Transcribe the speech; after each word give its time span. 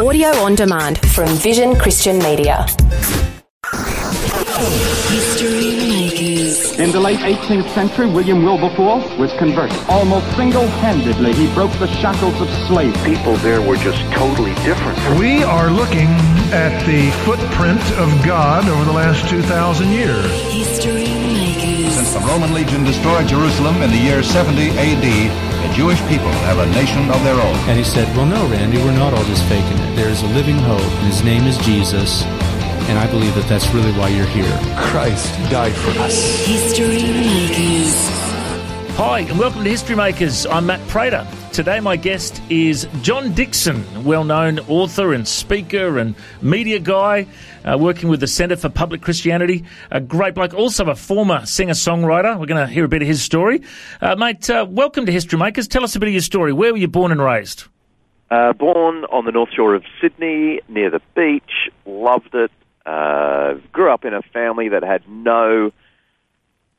Audio 0.00 0.28
on 0.28 0.54
demand 0.54 0.96
from 1.10 1.28
Vision 1.28 1.76
Christian 1.76 2.18
Media. 2.20 2.64
History 5.10 5.76
Makers. 5.90 6.78
In 6.78 6.90
the 6.90 6.98
late 6.98 7.18
18th 7.18 7.68
century, 7.74 8.06
William 8.06 8.42
Wilberforce 8.42 9.04
was 9.18 9.30
converted. 9.34 9.76
Almost 9.90 10.34
single-handedly, 10.36 11.34
he 11.34 11.52
broke 11.52 11.72
the 11.72 11.86
shackles 12.00 12.40
of 12.40 12.48
slavery. 12.66 13.14
people 13.14 13.36
there 13.44 13.60
were 13.60 13.76
just 13.76 14.00
totally 14.14 14.54
different. 14.64 14.96
We 15.20 15.42
are 15.42 15.70
looking 15.70 16.08
at 16.48 16.82
the 16.86 17.10
footprint 17.26 17.82
of 17.98 18.08
God 18.24 18.70
over 18.70 18.86
the 18.86 18.92
last 18.92 19.28
2,000 19.28 19.90
years. 19.90 20.24
History 20.50 21.12
Makers. 21.12 21.92
Since 21.92 22.14
the 22.14 22.20
Roman 22.20 22.54
legion 22.54 22.84
destroyed 22.84 23.28
Jerusalem 23.28 23.82
in 23.82 23.90
the 23.90 23.98
year 23.98 24.22
70 24.22 24.70
AD, 24.78 25.49
the 25.62 25.72
Jewish 25.74 26.00
people 26.08 26.30
have 26.48 26.58
a 26.58 26.66
nation 26.72 27.10
of 27.10 27.22
their 27.22 27.34
own. 27.34 27.56
And 27.68 27.78
he 27.78 27.84
said, 27.84 28.08
Well, 28.16 28.26
no, 28.26 28.46
Randy, 28.48 28.78
we're 28.78 28.96
not 28.96 29.12
all 29.12 29.24
just 29.24 29.44
faking 29.44 29.78
it. 29.78 29.96
There's 29.96 30.22
a 30.22 30.26
living 30.28 30.58
hope, 30.58 30.80
and 30.80 31.06
his 31.06 31.22
name 31.22 31.44
is 31.44 31.58
Jesus. 31.58 32.24
And 32.88 32.98
I 32.98 33.06
believe 33.10 33.34
that 33.34 33.46
that's 33.48 33.68
really 33.72 33.92
why 33.92 34.08
you're 34.08 34.26
here. 34.26 34.58
Christ 34.76 35.32
died 35.50 35.72
for 35.72 35.90
us. 36.00 36.46
History 36.46 37.02
Makers. 37.02 37.94
Hi, 38.96 39.20
and 39.20 39.38
welcome 39.38 39.62
to 39.64 39.70
History 39.70 39.96
Makers. 39.96 40.46
I'm 40.46 40.66
Matt 40.66 40.86
Prater. 40.88 41.26
Today, 41.60 41.80
my 41.80 41.96
guest 41.96 42.40
is 42.48 42.88
John 43.02 43.34
Dickson, 43.34 43.84
well 44.02 44.24
known 44.24 44.60
author 44.60 45.12
and 45.12 45.28
speaker 45.28 45.98
and 45.98 46.14
media 46.40 46.78
guy, 46.78 47.26
uh, 47.66 47.76
working 47.76 48.08
with 48.08 48.20
the 48.20 48.26
Centre 48.26 48.56
for 48.56 48.70
Public 48.70 49.02
Christianity. 49.02 49.66
A 49.90 50.00
great 50.00 50.34
bloke, 50.34 50.54
also 50.54 50.86
a 50.86 50.94
former 50.94 51.44
singer 51.44 51.74
songwriter. 51.74 52.40
We're 52.40 52.46
going 52.46 52.66
to 52.66 52.72
hear 52.72 52.86
a 52.86 52.88
bit 52.88 53.02
of 53.02 53.08
his 53.08 53.22
story. 53.22 53.60
Uh, 54.00 54.16
mate, 54.16 54.48
uh, 54.48 54.66
welcome 54.70 55.04
to 55.04 55.12
History 55.12 55.38
Makers. 55.38 55.68
Tell 55.68 55.84
us 55.84 55.94
a 55.94 56.00
bit 56.00 56.06
of 56.06 56.14
your 56.14 56.22
story. 56.22 56.54
Where 56.54 56.72
were 56.72 56.78
you 56.78 56.88
born 56.88 57.12
and 57.12 57.20
raised? 57.20 57.64
Uh, 58.30 58.54
born 58.54 59.04
on 59.12 59.26
the 59.26 59.32
north 59.32 59.50
shore 59.54 59.74
of 59.74 59.84
Sydney, 60.00 60.62
near 60.70 60.88
the 60.88 61.02
beach, 61.14 61.68
loved 61.84 62.34
it. 62.34 62.50
Uh, 62.86 63.56
grew 63.70 63.92
up 63.92 64.06
in 64.06 64.14
a 64.14 64.22
family 64.22 64.70
that 64.70 64.82
had 64.82 65.06
no 65.06 65.72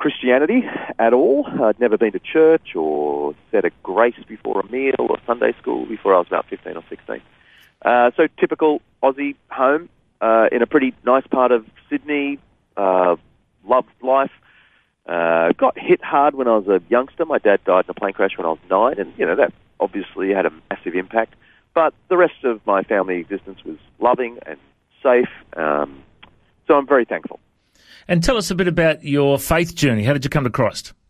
Christianity 0.01 0.63
at 0.97 1.13
all. 1.13 1.45
I'd 1.61 1.79
never 1.79 1.95
been 1.95 2.11
to 2.13 2.19
church 2.19 2.75
or 2.75 3.35
said 3.51 3.65
a 3.65 3.69
grace 3.83 4.15
before 4.27 4.59
a 4.59 4.71
meal 4.71 4.95
or 4.97 5.19
Sunday 5.27 5.53
school 5.61 5.85
before 5.85 6.15
I 6.15 6.17
was 6.17 6.25
about 6.25 6.47
15 6.49 6.75
or 6.75 6.83
16. 6.89 7.21
Uh, 7.83 8.09
so 8.17 8.27
typical 8.39 8.81
Aussie 9.03 9.35
home 9.51 9.89
uh, 10.19 10.47
in 10.51 10.63
a 10.63 10.65
pretty 10.65 10.95
nice 11.05 11.27
part 11.27 11.51
of 11.51 11.67
Sydney. 11.87 12.39
Uh, 12.75 13.15
loved 13.63 13.91
life. 14.01 14.31
Uh, 15.05 15.51
got 15.51 15.77
hit 15.77 16.03
hard 16.03 16.33
when 16.33 16.47
I 16.47 16.57
was 16.57 16.67
a 16.67 16.81
youngster. 16.89 17.23
My 17.23 17.37
dad 17.37 17.63
died 17.63 17.85
in 17.85 17.91
a 17.91 17.93
plane 17.93 18.13
crash 18.13 18.35
when 18.37 18.47
I 18.47 18.49
was 18.49 18.59
nine, 18.71 18.99
and 18.99 19.13
you 19.19 19.25
know 19.27 19.35
that 19.35 19.53
obviously 19.79 20.33
had 20.33 20.47
a 20.47 20.51
massive 20.71 20.95
impact. 20.95 21.35
But 21.75 21.93
the 22.09 22.17
rest 22.17 22.43
of 22.43 22.65
my 22.65 22.81
family 22.81 23.17
existence 23.17 23.63
was 23.63 23.77
loving 23.99 24.39
and 24.47 24.57
safe. 25.03 25.29
Um, 25.55 26.03
so 26.65 26.75
I'm 26.75 26.87
very 26.87 27.05
thankful. 27.05 27.39
And 28.07 28.23
tell 28.23 28.37
us 28.37 28.51
a 28.51 28.55
bit 28.55 28.67
about 28.67 29.03
your 29.03 29.37
faith 29.39 29.75
journey. 29.75 30.03
How 30.03 30.13
did 30.13 30.23
you 30.23 30.29
come 30.29 30.43
to 30.43 30.49
Christ? 30.49 30.93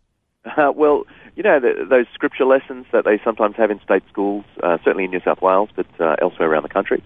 Uh, 0.57 0.71
well, 0.75 1.05
you 1.35 1.43
know, 1.43 1.59
the, 1.59 1.85
those 1.87 2.07
scripture 2.15 2.45
lessons 2.45 2.87
that 2.91 3.05
they 3.05 3.19
sometimes 3.23 3.55
have 3.55 3.69
in 3.69 3.79
state 3.81 4.01
schools, 4.09 4.43
uh, 4.63 4.77
certainly 4.83 5.03
in 5.03 5.11
New 5.11 5.21
South 5.23 5.39
Wales, 5.39 5.69
but 5.75 5.85
uh, 5.99 6.15
elsewhere 6.19 6.49
around 6.49 6.63
the 6.63 6.69
country. 6.69 7.03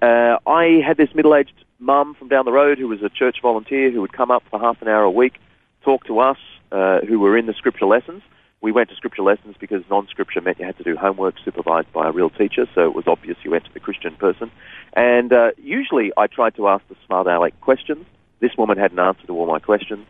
Uh, 0.00 0.38
I 0.46 0.80
had 0.86 0.96
this 0.96 1.14
middle-aged 1.14 1.64
mum 1.78 2.14
from 2.14 2.28
down 2.28 2.46
the 2.46 2.52
road 2.52 2.78
who 2.78 2.88
was 2.88 3.02
a 3.02 3.10
church 3.10 3.36
volunteer 3.42 3.90
who 3.90 4.00
would 4.00 4.12
come 4.12 4.30
up 4.30 4.42
for 4.50 4.58
half 4.58 4.80
an 4.80 4.88
hour 4.88 5.02
a 5.02 5.10
week, 5.10 5.34
talk 5.82 6.04
to 6.06 6.20
us 6.20 6.38
uh, 6.72 7.00
who 7.00 7.18
were 7.18 7.36
in 7.36 7.46
the 7.46 7.54
scripture 7.54 7.86
lessons. 7.86 8.22
We 8.62 8.72
went 8.72 8.90
to 8.90 8.96
scripture 8.96 9.22
lessons 9.22 9.56
because 9.58 9.82
non-scripture 9.88 10.40
meant 10.40 10.58
you 10.58 10.66
had 10.66 10.76
to 10.78 10.84
do 10.84 10.96
homework 10.96 11.36
supervised 11.44 11.92
by 11.92 12.08
a 12.08 12.12
real 12.12 12.30
teacher, 12.30 12.66
so 12.74 12.82
it 12.82 12.94
was 12.94 13.06
obvious 13.06 13.38
you 13.42 13.50
went 13.50 13.64
to 13.64 13.72
the 13.72 13.80
Christian 13.80 14.14
person. 14.16 14.50
And 14.94 15.32
uh, 15.32 15.52
usually 15.56 16.12
I 16.16 16.26
tried 16.26 16.54
to 16.56 16.68
ask 16.68 16.86
the 16.88 16.96
smart 17.06 17.26
aleck 17.26 17.58
questions. 17.60 18.04
This 18.40 18.56
woman 18.56 18.78
had 18.78 18.92
an 18.92 18.98
answer 18.98 19.26
to 19.26 19.32
all 19.32 19.46
my 19.46 19.58
questions. 19.58 20.06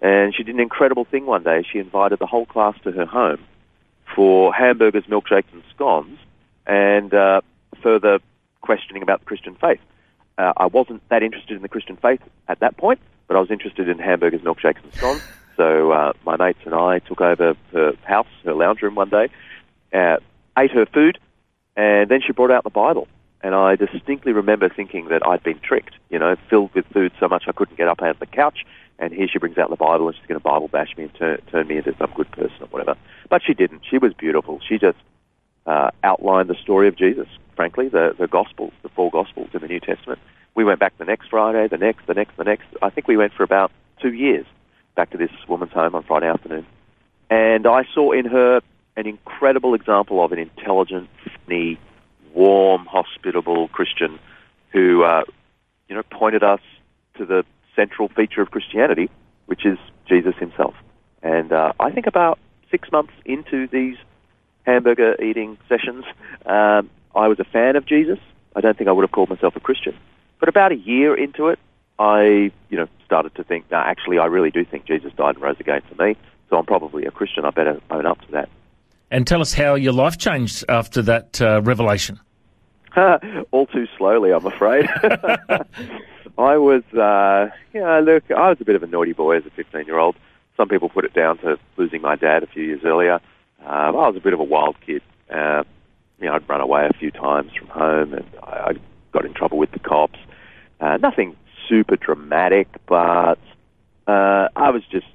And 0.00 0.34
she 0.34 0.42
did 0.42 0.54
an 0.54 0.60
incredible 0.60 1.04
thing 1.04 1.26
one 1.26 1.42
day. 1.42 1.64
She 1.70 1.78
invited 1.78 2.18
the 2.18 2.26
whole 2.26 2.46
class 2.46 2.76
to 2.84 2.92
her 2.92 3.06
home 3.06 3.40
for 4.14 4.52
hamburgers, 4.52 5.04
milkshakes, 5.04 5.52
and 5.52 5.62
scones, 5.74 6.18
and 6.66 7.12
uh, 7.14 7.40
further 7.82 8.18
questioning 8.60 9.02
about 9.02 9.20
the 9.20 9.26
Christian 9.26 9.54
faith. 9.54 9.80
Uh, 10.36 10.52
I 10.56 10.66
wasn't 10.66 11.06
that 11.08 11.22
interested 11.22 11.56
in 11.56 11.62
the 11.62 11.68
Christian 11.68 11.96
faith 11.96 12.20
at 12.48 12.60
that 12.60 12.76
point, 12.76 13.00
but 13.28 13.36
I 13.36 13.40
was 13.40 13.50
interested 13.50 13.88
in 13.88 13.98
hamburgers, 13.98 14.42
milkshakes, 14.42 14.82
and 14.82 14.94
scones. 14.94 15.22
So 15.56 15.92
uh, 15.92 16.12
my 16.26 16.36
mates 16.36 16.58
and 16.64 16.74
I 16.74 16.98
took 16.98 17.20
over 17.20 17.54
her 17.72 17.92
house, 18.02 18.26
her 18.44 18.54
lounge 18.54 18.82
room 18.82 18.96
one 18.96 19.08
day, 19.08 19.28
uh, 19.92 20.16
ate 20.58 20.72
her 20.72 20.86
food, 20.86 21.18
and 21.76 22.10
then 22.10 22.20
she 22.26 22.32
brought 22.32 22.50
out 22.50 22.64
the 22.64 22.70
Bible. 22.70 23.06
And 23.44 23.54
I 23.54 23.76
distinctly 23.76 24.32
remember 24.32 24.70
thinking 24.70 25.08
that 25.08 25.24
I'd 25.24 25.42
been 25.42 25.60
tricked, 25.60 25.96
you 26.08 26.18
know, 26.18 26.34
filled 26.48 26.74
with 26.74 26.86
food 26.86 27.12
so 27.20 27.28
much 27.28 27.44
I 27.46 27.52
couldn't 27.52 27.76
get 27.76 27.88
up 27.88 28.00
out 28.00 28.08
of 28.08 28.18
the 28.18 28.24
couch. 28.24 28.64
And 28.98 29.12
here 29.12 29.28
she 29.28 29.38
brings 29.38 29.58
out 29.58 29.68
the 29.68 29.76
Bible 29.76 30.08
and 30.08 30.16
she's 30.16 30.26
going 30.26 30.40
to 30.40 30.42
Bible 30.42 30.68
bash 30.68 30.96
me 30.96 31.04
and 31.04 31.14
turn, 31.14 31.42
turn 31.52 31.66
me 31.66 31.76
into 31.76 31.94
some 31.98 32.10
good 32.16 32.30
person 32.30 32.56
or 32.62 32.68
whatever. 32.68 32.96
But 33.28 33.42
she 33.46 33.52
didn't. 33.52 33.82
She 33.88 33.98
was 33.98 34.14
beautiful. 34.14 34.60
She 34.66 34.78
just 34.78 34.96
uh, 35.66 35.90
outlined 36.02 36.48
the 36.48 36.54
story 36.54 36.88
of 36.88 36.96
Jesus, 36.96 37.26
frankly, 37.54 37.88
the, 37.88 38.16
the 38.18 38.26
Gospels, 38.26 38.72
the 38.82 38.88
four 38.88 39.10
Gospels 39.10 39.50
in 39.52 39.60
the 39.60 39.68
New 39.68 39.80
Testament. 39.80 40.20
We 40.54 40.64
went 40.64 40.80
back 40.80 40.96
the 40.96 41.04
next 41.04 41.28
Friday, 41.28 41.68
the 41.68 41.76
next, 41.76 42.06
the 42.06 42.14
next, 42.14 42.38
the 42.38 42.44
next. 42.44 42.68
I 42.80 42.88
think 42.88 43.08
we 43.08 43.18
went 43.18 43.34
for 43.34 43.42
about 43.42 43.70
two 44.00 44.14
years 44.14 44.46
back 44.94 45.10
to 45.10 45.18
this 45.18 45.30
woman's 45.48 45.72
home 45.72 45.94
on 45.94 46.02
Friday 46.04 46.28
afternoon. 46.28 46.64
And 47.28 47.66
I 47.66 47.84
saw 47.92 48.12
in 48.12 48.24
her 48.24 48.62
an 48.96 49.06
incredible 49.06 49.74
example 49.74 50.24
of 50.24 50.32
an 50.32 50.38
intelligent, 50.38 51.10
funny, 51.44 51.78
warm, 52.34 52.86
hospitable 52.86 53.68
Christian 53.68 54.18
who, 54.72 55.04
uh, 55.04 55.22
you 55.88 55.94
know, 55.94 56.02
pointed 56.10 56.42
us 56.42 56.60
to 57.16 57.24
the 57.24 57.44
central 57.76 58.08
feature 58.08 58.42
of 58.42 58.50
Christianity, 58.50 59.08
which 59.46 59.64
is 59.64 59.78
Jesus 60.08 60.34
himself. 60.36 60.74
And 61.22 61.52
uh, 61.52 61.72
I 61.78 61.90
think 61.90 62.06
about 62.06 62.38
six 62.70 62.90
months 62.90 63.12
into 63.24 63.66
these 63.68 63.96
hamburger 64.64 65.20
eating 65.22 65.58
sessions, 65.68 66.04
um, 66.46 66.90
I 67.14 67.28
was 67.28 67.38
a 67.38 67.44
fan 67.44 67.76
of 67.76 67.86
Jesus. 67.86 68.18
I 68.56 68.60
don't 68.60 68.76
think 68.76 68.88
I 68.88 68.92
would 68.92 69.02
have 69.02 69.12
called 69.12 69.30
myself 69.30 69.56
a 69.56 69.60
Christian. 69.60 69.96
But 70.40 70.48
about 70.48 70.72
a 70.72 70.76
year 70.76 71.14
into 71.14 71.48
it, 71.48 71.58
I, 71.98 72.50
you 72.68 72.76
know, 72.76 72.88
started 73.04 73.34
to 73.36 73.44
think, 73.44 73.70
no, 73.70 73.78
actually, 73.78 74.18
I 74.18 74.26
really 74.26 74.50
do 74.50 74.64
think 74.64 74.86
Jesus 74.86 75.12
died 75.16 75.36
and 75.36 75.42
rose 75.42 75.56
again 75.60 75.82
for 75.88 76.02
me. 76.02 76.16
So 76.50 76.56
I'm 76.58 76.66
probably 76.66 77.06
a 77.06 77.10
Christian. 77.10 77.44
I 77.44 77.50
better 77.50 77.80
own 77.90 78.06
up 78.06 78.20
to 78.22 78.32
that. 78.32 78.48
And 79.14 79.28
tell 79.28 79.40
us 79.40 79.54
how 79.54 79.76
your 79.76 79.92
life 79.92 80.18
changed 80.18 80.64
after 80.68 81.00
that 81.02 81.40
uh, 81.40 81.62
revelation. 81.62 82.18
All 82.96 83.66
too 83.66 83.86
slowly, 83.96 84.32
I'm 84.32 84.44
afraid. 84.44 84.88
I 86.36 86.56
was, 86.56 86.82
uh, 86.92 87.50
yeah, 87.72 88.00
look, 88.00 88.28
I 88.32 88.48
was 88.48 88.60
a 88.60 88.64
bit 88.64 88.74
of 88.74 88.82
a 88.82 88.88
naughty 88.88 89.12
boy 89.12 89.36
as 89.36 89.46
a 89.46 89.50
15 89.50 89.86
year 89.86 90.00
old. 90.00 90.16
Some 90.56 90.68
people 90.68 90.88
put 90.88 91.04
it 91.04 91.14
down 91.14 91.38
to 91.38 91.60
losing 91.76 92.02
my 92.02 92.16
dad 92.16 92.42
a 92.42 92.48
few 92.48 92.64
years 92.64 92.80
earlier. 92.84 93.20
Uh, 93.64 93.68
I 93.68 93.90
was 93.90 94.16
a 94.16 94.20
bit 94.20 94.32
of 94.32 94.40
a 94.40 94.44
wild 94.44 94.74
kid. 94.84 95.00
Uh, 95.30 95.62
you 96.18 96.26
know, 96.26 96.34
I'd 96.34 96.48
run 96.48 96.60
away 96.60 96.88
a 96.90 96.98
few 96.98 97.12
times 97.12 97.52
from 97.56 97.68
home 97.68 98.14
and 98.14 98.26
I, 98.42 98.50
I 98.50 98.72
got 99.12 99.24
in 99.24 99.32
trouble 99.32 99.58
with 99.58 99.70
the 99.70 99.78
cops. 99.78 100.18
Uh, 100.80 100.96
nothing 100.96 101.36
super 101.68 101.94
dramatic, 101.94 102.66
but 102.86 103.38
uh, 104.08 104.48
I 104.56 104.70
was 104.70 104.82
just, 104.90 105.06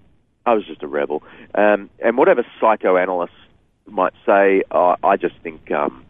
I 0.46 0.54
was 0.54 0.66
just 0.66 0.84
a 0.84 0.88
rebel. 0.88 1.22
Um, 1.54 1.90
and 2.00 2.18
whatever 2.18 2.46
psychoanalysts 2.62 3.36
might 3.92 4.14
say, 4.26 4.64
uh, 4.72 4.96
I 5.04 5.18
just 5.18 5.36
think 5.44 5.72
um, 5.72 6.06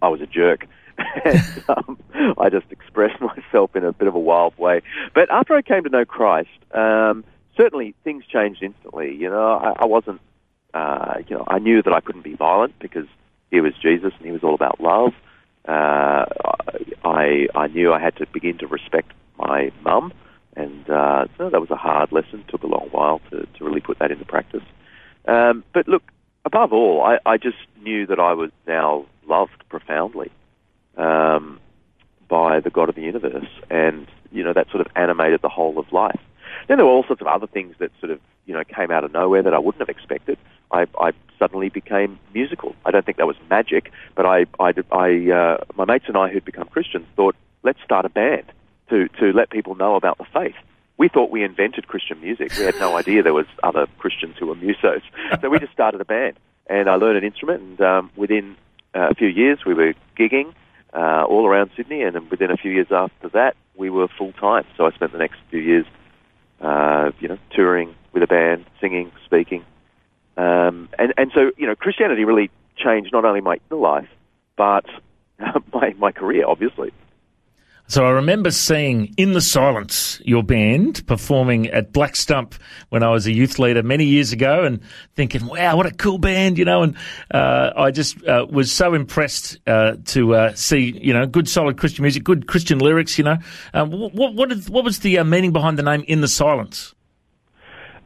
I 0.00 0.08
was 0.08 0.20
a 0.20 0.26
jerk. 0.26 0.66
and, 1.24 1.64
um, 1.68 1.98
I 2.38 2.50
just 2.50 2.66
expressed 2.70 3.20
myself 3.52 3.74
in 3.74 3.84
a 3.84 3.92
bit 3.92 4.08
of 4.08 4.14
a 4.14 4.20
wild 4.20 4.56
way. 4.58 4.82
But 5.14 5.30
after 5.30 5.54
I 5.54 5.62
came 5.62 5.84
to 5.84 5.90
know 5.90 6.04
Christ, 6.04 6.50
um, 6.72 7.24
certainly 7.56 7.94
things 8.04 8.24
changed 8.26 8.62
instantly. 8.62 9.14
You 9.14 9.30
know, 9.30 9.52
I, 9.52 9.82
I 9.82 9.86
wasn't, 9.86 10.20
uh, 10.74 11.14
you 11.26 11.36
know, 11.36 11.44
I 11.48 11.58
knew 11.58 11.82
that 11.82 11.92
I 11.92 12.00
couldn't 12.00 12.22
be 12.22 12.34
violent 12.34 12.78
because 12.78 13.06
he 13.50 13.60
was 13.60 13.74
Jesus 13.80 14.12
and 14.16 14.26
he 14.26 14.32
was 14.32 14.42
all 14.42 14.54
about 14.54 14.80
love. 14.80 15.12
Uh, 15.66 16.24
I 17.04 17.46
I 17.54 17.68
knew 17.68 17.92
I 17.92 18.00
had 18.00 18.16
to 18.16 18.26
begin 18.26 18.58
to 18.58 18.66
respect 18.66 19.12
my 19.38 19.70
mum, 19.84 20.12
and 20.56 20.90
uh, 20.90 21.26
so 21.38 21.50
that 21.50 21.60
was 21.60 21.70
a 21.70 21.76
hard 21.76 22.10
lesson. 22.10 22.44
Took 22.48 22.64
a 22.64 22.66
long 22.66 22.88
while 22.90 23.20
to, 23.30 23.46
to 23.46 23.64
really 23.64 23.80
put 23.80 24.00
that 24.00 24.10
into 24.10 24.24
practice. 24.24 24.64
Um, 25.28 25.62
but 25.72 25.86
look, 25.86 26.02
above 26.44 26.72
all, 26.72 27.02
I, 27.02 27.18
I 27.26 27.36
just 27.36 27.58
knew 27.82 28.06
that 28.06 28.18
I 28.18 28.34
was 28.34 28.50
now 28.66 29.06
loved 29.26 29.68
profoundly 29.68 30.30
um, 30.96 31.60
by 32.28 32.60
the 32.60 32.70
God 32.70 32.88
of 32.88 32.94
the 32.94 33.02
universe, 33.02 33.48
and 33.70 34.06
you 34.30 34.42
know 34.42 34.52
that 34.52 34.70
sort 34.70 34.80
of 34.80 34.88
animated 34.96 35.42
the 35.42 35.48
whole 35.48 35.78
of 35.78 35.92
life. 35.92 36.20
Then 36.68 36.78
there 36.78 36.86
were 36.86 36.92
all 36.92 37.04
sorts 37.04 37.20
of 37.20 37.26
other 37.26 37.46
things 37.46 37.76
that 37.78 37.90
sort 38.00 38.12
of 38.12 38.20
you 38.46 38.54
know 38.54 38.64
came 38.64 38.90
out 38.90 39.04
of 39.04 39.12
nowhere 39.12 39.42
that 39.42 39.54
I 39.54 39.58
wouldn't 39.58 39.80
have 39.80 39.88
expected. 39.88 40.38
I, 40.70 40.86
I 40.98 41.12
suddenly 41.38 41.68
became 41.68 42.18
musical. 42.32 42.74
I 42.84 42.90
don't 42.90 43.04
think 43.04 43.18
that 43.18 43.26
was 43.26 43.36
magic, 43.50 43.92
but 44.14 44.24
I, 44.24 44.46
I, 44.58 44.72
I 44.90 45.30
uh, 45.30 45.64
my 45.76 45.84
mates 45.84 46.06
and 46.08 46.16
I 46.16 46.28
who'd 46.28 46.44
become 46.44 46.68
Christians 46.68 47.06
thought 47.16 47.36
let's 47.62 47.82
start 47.84 48.04
a 48.04 48.08
band 48.08 48.44
to 48.90 49.08
to 49.20 49.32
let 49.32 49.50
people 49.50 49.74
know 49.74 49.94
about 49.96 50.18
the 50.18 50.24
faith. 50.32 50.56
We 51.02 51.08
thought 51.08 51.32
we 51.32 51.42
invented 51.42 51.88
Christian 51.88 52.20
music. 52.20 52.56
We 52.56 52.64
had 52.64 52.76
no 52.76 52.96
idea 53.02 53.24
there 53.24 53.34
was 53.34 53.46
other 53.64 53.88
Christians 53.98 54.36
who 54.38 54.46
were 54.46 54.54
musos. 54.54 55.02
So 55.40 55.48
we 55.48 55.58
just 55.58 55.72
started 55.72 56.00
a 56.00 56.04
band, 56.04 56.38
and 56.68 56.88
I 56.88 56.94
learned 56.94 57.18
an 57.18 57.24
instrument. 57.24 57.60
And 57.60 57.80
um, 57.80 58.10
within 58.14 58.54
uh, 58.94 59.08
a 59.10 59.14
few 59.16 59.26
years, 59.26 59.58
we 59.66 59.74
were 59.74 59.94
gigging 60.16 60.54
uh, 60.94 61.24
all 61.24 61.44
around 61.44 61.72
Sydney, 61.76 62.02
and 62.02 62.14
then 62.14 62.28
within 62.30 62.52
a 62.52 62.56
few 62.56 62.70
years 62.70 62.86
after 62.92 63.28
that, 63.30 63.56
we 63.74 63.90
were 63.90 64.06
full 64.16 64.32
time. 64.34 64.64
So 64.76 64.86
I 64.86 64.92
spent 64.92 65.10
the 65.10 65.18
next 65.18 65.38
few 65.50 65.58
years, 65.58 65.86
uh, 66.60 67.10
you 67.18 67.26
know, 67.26 67.38
touring 67.50 67.96
with 68.12 68.22
a 68.22 68.28
band, 68.28 68.64
singing, 68.80 69.10
speaking, 69.24 69.64
um, 70.36 70.88
and 71.00 71.14
and 71.16 71.32
so 71.34 71.50
you 71.56 71.66
know, 71.66 71.74
Christianity 71.74 72.24
really 72.24 72.48
changed 72.76 73.12
not 73.12 73.24
only 73.24 73.40
my 73.40 73.56
inner 73.68 73.80
life, 73.80 74.08
but 74.56 74.84
my 75.74 75.96
my 75.98 76.12
career, 76.12 76.44
obviously. 76.46 76.92
So 77.88 78.06
I 78.06 78.10
remember 78.10 78.50
seeing 78.50 79.12
In 79.18 79.32
the 79.32 79.40
Silence, 79.42 80.20
your 80.24 80.42
band, 80.42 81.06
performing 81.06 81.68
at 81.68 81.92
Black 81.92 82.16
Stump 82.16 82.54
when 82.88 83.02
I 83.02 83.10
was 83.10 83.26
a 83.26 83.32
youth 83.32 83.58
leader 83.58 83.82
many 83.82 84.06
years 84.06 84.32
ago 84.32 84.64
and 84.64 84.80
thinking, 85.14 85.46
wow, 85.46 85.76
what 85.76 85.84
a 85.84 85.90
cool 85.90 86.16
band, 86.16 86.56
you 86.56 86.64
know, 86.64 86.82
and 86.82 86.96
uh, 87.32 87.72
I 87.76 87.90
just 87.90 88.24
uh, 88.24 88.46
was 88.48 88.72
so 88.72 88.94
impressed 88.94 89.58
uh, 89.66 89.96
to 90.06 90.34
uh, 90.34 90.54
see, 90.54 90.98
you 91.02 91.12
know, 91.12 91.26
good 91.26 91.48
solid 91.48 91.76
Christian 91.76 92.02
music, 92.02 92.24
good 92.24 92.46
Christian 92.46 92.78
lyrics, 92.78 93.18
you 93.18 93.24
know. 93.24 93.36
Um, 93.74 93.90
what, 93.90 94.34
what, 94.34 94.52
what 94.68 94.84
was 94.84 95.00
the 95.00 95.18
uh, 95.18 95.24
meaning 95.24 95.52
behind 95.52 95.78
the 95.78 95.82
name 95.82 96.02
In 96.08 96.22
the 96.22 96.28
Silence? 96.28 96.94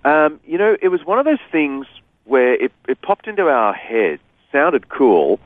Um, 0.05 0.41
you 0.45 0.59
know, 0.59 0.77
it 0.83 0.89
was 0.89 1.05
one 1.05 1.21
of 1.21 1.25
those 1.27 1.39
things 1.53 1.87
where 2.25 2.55
it, 2.55 2.73
it 2.89 3.01
popped 3.03 3.29
into 3.29 3.43
our 3.43 3.73
heads, 3.73 4.21
sounded 4.51 4.89
cool, 4.89 5.39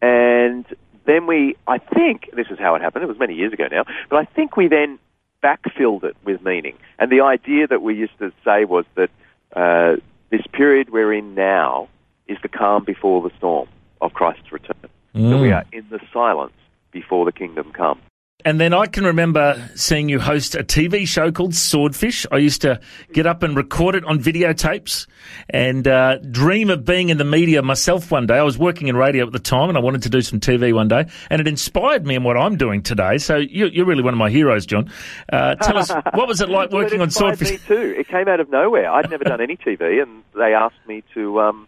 and 0.00 0.64
then 1.08 1.26
we, 1.26 1.56
I 1.66 1.78
think, 1.78 2.28
this 2.34 2.48
is 2.50 2.58
how 2.58 2.74
it 2.74 2.82
happened, 2.82 3.02
it 3.02 3.08
was 3.08 3.18
many 3.18 3.34
years 3.34 3.52
ago 3.54 3.66
now, 3.70 3.84
but 4.10 4.16
I 4.16 4.24
think 4.26 4.56
we 4.58 4.68
then 4.68 4.98
backfilled 5.42 6.04
it 6.04 6.16
with 6.22 6.42
meaning. 6.42 6.76
And 6.98 7.10
the 7.10 7.22
idea 7.22 7.66
that 7.66 7.80
we 7.80 7.94
used 7.94 8.18
to 8.18 8.30
say 8.44 8.66
was 8.66 8.84
that 8.94 9.10
uh, 9.56 9.96
this 10.28 10.42
period 10.52 10.90
we're 10.90 11.14
in 11.14 11.34
now 11.34 11.88
is 12.26 12.36
the 12.42 12.48
calm 12.48 12.84
before 12.84 13.22
the 13.22 13.34
storm 13.38 13.68
of 14.02 14.12
Christ's 14.12 14.52
return. 14.52 14.76
Mm. 15.14 15.30
That 15.30 15.38
we 15.38 15.50
are 15.50 15.64
in 15.72 15.86
the 15.90 16.00
silence 16.12 16.52
before 16.92 17.24
the 17.24 17.32
kingdom 17.32 17.72
comes. 17.72 18.02
And 18.44 18.60
then 18.60 18.72
I 18.72 18.86
can 18.86 19.02
remember 19.02 19.68
seeing 19.74 20.08
you 20.08 20.20
host 20.20 20.54
a 20.54 20.62
TV 20.62 21.08
show 21.08 21.32
called 21.32 21.56
Swordfish. 21.56 22.24
I 22.30 22.36
used 22.36 22.62
to 22.62 22.80
get 23.12 23.26
up 23.26 23.42
and 23.42 23.56
record 23.56 23.96
it 23.96 24.04
on 24.04 24.20
videotapes 24.20 25.08
and 25.50 25.88
uh, 25.88 26.18
dream 26.18 26.70
of 26.70 26.84
being 26.84 27.08
in 27.08 27.18
the 27.18 27.24
media 27.24 27.62
myself 27.62 28.12
one 28.12 28.28
day. 28.28 28.36
I 28.36 28.44
was 28.44 28.56
working 28.56 28.86
in 28.86 28.96
radio 28.96 29.26
at 29.26 29.32
the 29.32 29.40
time 29.40 29.68
and 29.68 29.76
I 29.76 29.80
wanted 29.80 30.04
to 30.04 30.08
do 30.08 30.20
some 30.20 30.38
TV 30.38 30.72
one 30.72 30.86
day. 30.86 31.06
And 31.30 31.40
it 31.40 31.48
inspired 31.48 32.06
me 32.06 32.14
in 32.14 32.22
what 32.22 32.36
I'm 32.36 32.56
doing 32.56 32.80
today. 32.80 33.18
So 33.18 33.38
you, 33.38 33.82
are 33.82 33.84
really 33.84 34.04
one 34.04 34.14
of 34.14 34.18
my 34.18 34.30
heroes, 34.30 34.66
John. 34.66 34.88
Uh, 35.32 35.56
tell 35.56 35.76
us, 35.76 35.90
what 36.14 36.28
was 36.28 36.40
it 36.40 36.48
like 36.48 36.70
working 36.70 37.00
well, 37.00 37.08
it 37.08 37.08
on 37.08 37.10
Swordfish? 37.10 37.50
Me 37.50 37.58
too. 37.58 37.96
It 37.98 38.06
came 38.06 38.28
out 38.28 38.38
of 38.38 38.48
nowhere. 38.50 38.88
I'd 38.88 39.10
never 39.10 39.24
done 39.24 39.40
any 39.40 39.56
TV 39.66 40.00
and 40.00 40.22
they 40.36 40.54
asked 40.54 40.86
me 40.86 41.02
to 41.14 41.40
um, 41.40 41.66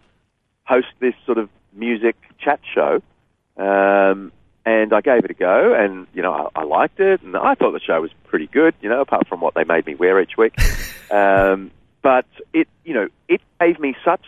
host 0.63 0.87
this 1.01 1.15
sort 1.27 1.39
of 1.39 1.51
music 1.73 2.15
chat 2.39 2.61
show. 2.73 3.03
Um, 3.57 4.31
and 4.71 4.93
I 4.93 5.01
gave 5.01 5.25
it 5.25 5.31
a 5.31 5.35
go, 5.35 5.75
and 5.75 6.07
you 6.15 6.23
know 6.23 6.33
I, 6.55 6.61
I 6.61 6.65
liked 6.65 7.01
it, 7.01 7.23
and 7.23 7.37
I 7.37 7.55
thought 7.55 7.73
the 7.73 7.81
show 7.81 8.01
was 8.01 8.11
pretty 8.25 8.47
good. 8.47 8.75
You 8.81 8.89
know, 8.89 9.01
apart 9.01 9.27
from 9.27 9.41
what 9.41 9.55
they 9.55 9.65
made 9.65 9.87
me 9.87 9.95
wear 9.95 10.21
each 10.21 10.37
week, 10.37 10.55
um, 11.11 11.71
but 12.03 12.27
it 12.53 12.69
you 12.85 12.95
know 12.95 13.09
it 13.29 13.41
gave 13.61 13.81
me 13.81 13.97
such 14.05 14.25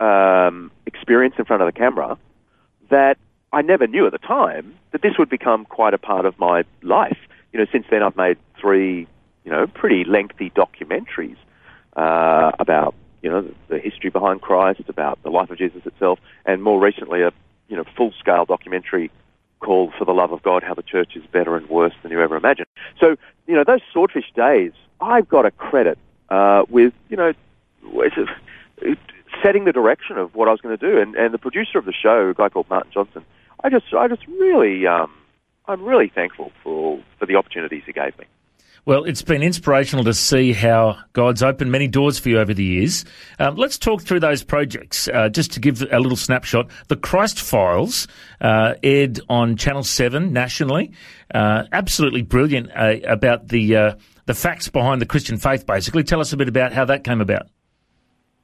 um, 0.00 0.70
experience 0.86 1.36
in 1.38 1.44
front 1.44 1.62
of 1.62 1.72
the 1.72 1.78
camera 1.78 2.18
that 2.90 3.18
I 3.52 3.62
never 3.62 3.86
knew 3.86 4.06
at 4.06 4.12
the 4.12 4.18
time 4.18 4.74
that 4.90 5.02
this 5.02 5.16
would 5.18 5.30
become 5.30 5.64
quite 5.64 5.94
a 5.94 5.98
part 5.98 6.24
of 6.24 6.38
my 6.38 6.64
life. 6.82 7.18
You 7.52 7.60
know, 7.60 7.66
since 7.70 7.86
then 7.90 8.02
I've 8.02 8.16
made 8.16 8.38
three 8.60 9.06
you 9.44 9.50
know 9.52 9.66
pretty 9.66 10.04
lengthy 10.04 10.50
documentaries 10.50 11.36
uh, 11.96 12.50
about 12.58 12.94
you 13.22 13.30
know 13.30 13.48
the 13.68 13.78
history 13.78 14.10
behind 14.10 14.40
Christ, 14.40 14.82
about 14.88 15.22
the 15.22 15.30
life 15.30 15.50
of 15.50 15.58
Jesus 15.58 15.86
itself, 15.86 16.18
and 16.44 16.62
more 16.64 16.80
recently 16.80 17.22
a 17.22 17.32
you 17.68 17.76
know 17.76 17.84
full 17.96 18.12
scale 18.18 18.44
documentary 18.44 19.10
called 19.60 19.92
For 19.98 20.04
the 20.04 20.12
Love 20.12 20.32
of 20.32 20.42
God, 20.42 20.62
How 20.62 20.74
the 20.74 20.82
Church 20.82 21.16
is 21.16 21.24
Better 21.32 21.56
and 21.56 21.68
Worse 21.68 21.94
Than 22.02 22.10
You 22.12 22.20
Ever 22.20 22.36
Imagined. 22.36 22.68
So, 23.00 23.16
you 23.46 23.54
know, 23.54 23.64
those 23.64 23.80
swordfish 23.92 24.30
days, 24.34 24.72
I've 25.00 25.28
got 25.28 25.46
a 25.46 25.50
credit 25.50 25.98
uh, 26.28 26.64
with, 26.68 26.92
you 27.08 27.16
know, 27.16 27.32
setting 29.42 29.64
the 29.64 29.72
direction 29.72 30.18
of 30.18 30.34
what 30.34 30.48
I 30.48 30.52
was 30.52 30.60
going 30.60 30.76
to 30.76 30.90
do. 30.90 30.98
And, 31.00 31.14
and 31.14 31.32
the 31.32 31.38
producer 31.38 31.78
of 31.78 31.84
the 31.84 31.92
show, 31.92 32.30
a 32.30 32.34
guy 32.34 32.48
called 32.48 32.68
Martin 32.68 32.92
Johnson, 32.92 33.24
I 33.62 33.70
just, 33.70 33.92
I 33.92 34.08
just 34.08 34.26
really, 34.26 34.86
um, 34.86 35.12
I'm 35.66 35.82
really 35.82 36.08
thankful 36.08 36.52
for, 36.62 37.00
for 37.18 37.26
the 37.26 37.36
opportunities 37.36 37.82
he 37.86 37.92
gave 37.92 38.18
me. 38.18 38.24
Well, 38.84 39.04
it's 39.04 39.22
been 39.22 39.42
inspirational 39.42 40.04
to 40.04 40.14
see 40.14 40.52
how 40.52 40.98
God's 41.12 41.42
opened 41.42 41.70
many 41.70 41.88
doors 41.88 42.18
for 42.18 42.28
you 42.28 42.38
over 42.38 42.54
the 42.54 42.64
years. 42.64 43.04
Um, 43.38 43.56
let's 43.56 43.78
talk 43.78 44.02
through 44.02 44.20
those 44.20 44.42
projects. 44.42 45.08
Uh, 45.08 45.28
just 45.28 45.52
to 45.52 45.60
give 45.60 45.82
a 45.90 45.98
little 45.98 46.16
snapshot, 46.16 46.70
the 46.88 46.96
Christ 46.96 47.40
Files 47.40 48.08
uh, 48.40 48.74
aired 48.82 49.20
on 49.28 49.56
Channel 49.56 49.82
Seven 49.82 50.32
nationally. 50.32 50.92
Uh, 51.34 51.64
absolutely 51.72 52.22
brilliant 52.22 52.70
uh, 52.74 52.96
about 53.04 53.48
the 53.48 53.76
uh, 53.76 53.94
the 54.26 54.34
facts 54.34 54.68
behind 54.68 55.00
the 55.00 55.06
Christian 55.06 55.36
faith. 55.36 55.66
Basically, 55.66 56.04
tell 56.04 56.20
us 56.20 56.32
a 56.32 56.36
bit 56.36 56.48
about 56.48 56.72
how 56.72 56.84
that 56.86 57.04
came 57.04 57.20
about. 57.20 57.48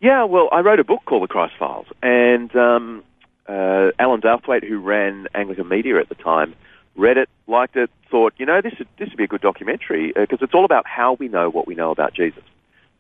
Yeah, 0.00 0.24
well, 0.24 0.48
I 0.52 0.60
wrote 0.60 0.80
a 0.80 0.84
book 0.84 1.02
called 1.06 1.22
The 1.22 1.28
Christ 1.28 1.54
Files, 1.58 1.86
and 2.02 2.54
um, 2.54 3.02
uh, 3.48 3.90
Alan 3.98 4.20
Douthwaite, 4.20 4.68
who 4.68 4.78
ran 4.78 5.28
Anglican 5.34 5.68
Media 5.68 5.98
at 5.98 6.10
the 6.10 6.14
time 6.14 6.54
read 6.96 7.16
it, 7.16 7.28
liked 7.46 7.76
it, 7.76 7.90
thought, 8.10 8.34
you 8.36 8.46
know, 8.46 8.60
this 8.60 8.74
would, 8.78 8.88
this 8.98 9.08
would 9.08 9.16
be 9.16 9.24
a 9.24 9.28
good 9.28 9.40
documentary 9.40 10.12
because 10.14 10.40
uh, 10.40 10.44
it's 10.44 10.54
all 10.54 10.64
about 10.64 10.86
how 10.86 11.14
we 11.14 11.28
know 11.28 11.50
what 11.50 11.66
we 11.66 11.74
know 11.74 11.90
about 11.90 12.14
Jesus. 12.14 12.42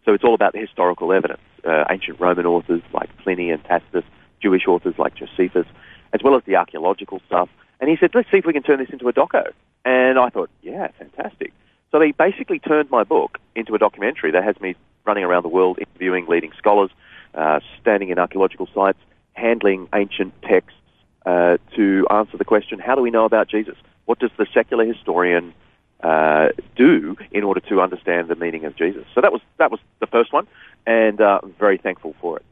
So 0.04 0.12
it's 0.12 0.24
all 0.24 0.34
about 0.34 0.52
the 0.52 0.58
historical 0.58 1.12
evidence. 1.12 1.40
Uh, 1.64 1.84
ancient 1.90 2.20
Roman 2.20 2.46
authors 2.46 2.82
like 2.92 3.16
Pliny 3.18 3.50
and 3.50 3.64
Tacitus, 3.64 4.04
Jewish 4.42 4.66
authors 4.66 4.94
like 4.98 5.14
Josephus, 5.14 5.66
as 6.12 6.22
well 6.22 6.36
as 6.36 6.42
the 6.44 6.56
archaeological 6.56 7.20
stuff. 7.26 7.48
And 7.80 7.88
he 7.88 7.96
said, 7.98 8.10
let's 8.14 8.30
see 8.30 8.38
if 8.38 8.44
we 8.44 8.52
can 8.52 8.62
turn 8.62 8.78
this 8.78 8.90
into 8.90 9.08
a 9.08 9.12
doco. 9.12 9.50
And 9.84 10.18
I 10.18 10.28
thought, 10.28 10.50
yeah, 10.62 10.88
fantastic. 10.98 11.52
So 11.90 11.98
they 11.98 12.12
basically 12.12 12.58
turned 12.58 12.90
my 12.90 13.04
book 13.04 13.38
into 13.54 13.74
a 13.74 13.78
documentary 13.78 14.30
that 14.32 14.44
has 14.44 14.60
me 14.60 14.74
running 15.06 15.24
around 15.24 15.42
the 15.42 15.48
world 15.48 15.78
interviewing 15.78 16.26
leading 16.26 16.52
scholars, 16.58 16.90
uh, 17.34 17.60
standing 17.80 18.10
in 18.10 18.18
archaeological 18.18 18.68
sites, 18.74 18.98
handling 19.34 19.88
ancient 19.94 20.32
texts, 20.42 20.78
uh, 21.26 21.58
to 21.76 22.06
answer 22.10 22.36
the 22.36 22.44
question, 22.44 22.78
how 22.78 22.94
do 22.94 23.02
we 23.02 23.10
know 23.10 23.24
about 23.24 23.48
Jesus? 23.48 23.76
What 24.04 24.18
does 24.18 24.30
the 24.36 24.46
secular 24.52 24.84
historian 24.84 25.54
uh, 26.02 26.48
do 26.76 27.16
in 27.30 27.44
order 27.44 27.60
to 27.60 27.80
understand 27.80 28.28
the 28.28 28.34
meaning 28.34 28.64
of 28.64 28.76
Jesus? 28.76 29.04
So 29.14 29.20
that 29.20 29.32
was 29.32 29.40
that 29.58 29.70
was 29.70 29.80
the 30.00 30.06
first 30.06 30.32
one, 30.32 30.46
and 30.86 31.20
uh, 31.20 31.40
I'm 31.42 31.54
very 31.54 31.78
thankful 31.78 32.14
for 32.20 32.38
it. 32.38 32.44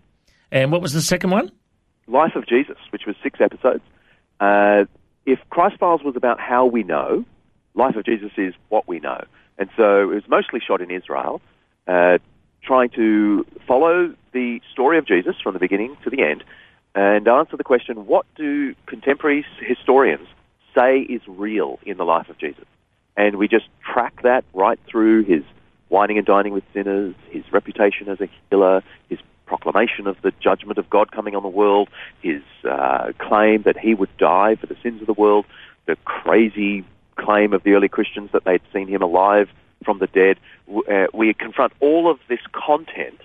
And 0.50 0.72
what 0.72 0.80
was 0.80 0.92
the 0.92 1.02
second 1.02 1.30
one? 1.30 1.50
Life 2.06 2.34
of 2.34 2.46
Jesus, 2.46 2.78
which 2.90 3.02
was 3.06 3.16
six 3.22 3.40
episodes. 3.40 3.82
Uh, 4.40 4.84
if 5.24 5.38
Christ 5.50 5.78
Files 5.78 6.02
was 6.02 6.16
about 6.16 6.40
how 6.40 6.66
we 6.66 6.82
know, 6.82 7.24
Life 7.74 7.96
of 7.96 8.04
Jesus 8.04 8.32
is 8.36 8.54
what 8.68 8.86
we 8.86 9.00
know. 9.00 9.24
And 9.58 9.70
so 9.76 10.10
it 10.10 10.14
was 10.14 10.28
mostly 10.28 10.60
shot 10.60 10.80
in 10.80 10.90
Israel, 10.90 11.40
uh, 11.86 12.18
trying 12.62 12.90
to 12.90 13.46
follow 13.66 14.14
the 14.32 14.60
story 14.70 14.98
of 14.98 15.06
Jesus 15.06 15.36
from 15.42 15.54
the 15.54 15.58
beginning 15.58 15.96
to 16.04 16.10
the 16.10 16.22
end 16.22 16.44
and 16.94 17.26
answer 17.26 17.56
the 17.56 17.64
question, 17.64 18.06
what 18.06 18.26
do 18.34 18.74
contemporary 18.86 19.46
historians 19.60 20.28
say 20.74 21.00
is 21.00 21.22
real 21.26 21.78
in 21.84 21.96
the 21.96 22.04
life 22.04 22.28
of 22.28 22.38
Jesus? 22.38 22.64
And 23.16 23.36
we 23.36 23.48
just 23.48 23.66
track 23.82 24.22
that 24.22 24.44
right 24.52 24.78
through 24.86 25.24
his 25.24 25.42
wining 25.88 26.16
and 26.18 26.26
dining 26.26 26.52
with 26.52 26.64
sinners, 26.72 27.14
his 27.30 27.44
reputation 27.52 28.08
as 28.08 28.20
a 28.20 28.28
healer, 28.50 28.82
his 29.08 29.18
proclamation 29.46 30.06
of 30.06 30.16
the 30.22 30.32
judgment 30.40 30.78
of 30.78 30.88
God 30.88 31.12
coming 31.12 31.36
on 31.36 31.42
the 31.42 31.48
world, 31.48 31.88
his 32.22 32.42
uh, 32.68 33.12
claim 33.18 33.62
that 33.62 33.78
he 33.78 33.94
would 33.94 34.14
die 34.16 34.56
for 34.56 34.66
the 34.66 34.76
sins 34.82 35.00
of 35.02 35.06
the 35.06 35.12
world, 35.12 35.44
the 35.86 35.96
crazy 36.04 36.84
claim 37.16 37.52
of 37.52 37.62
the 37.62 37.72
early 37.72 37.88
Christians 37.88 38.30
that 38.32 38.44
they'd 38.44 38.62
seen 38.72 38.88
him 38.88 39.02
alive 39.02 39.50
from 39.84 39.98
the 39.98 40.06
dead. 40.06 40.38
Uh, 40.90 41.06
we 41.12 41.34
confront 41.34 41.72
all 41.80 42.10
of 42.10 42.18
this 42.28 42.40
content 42.52 43.20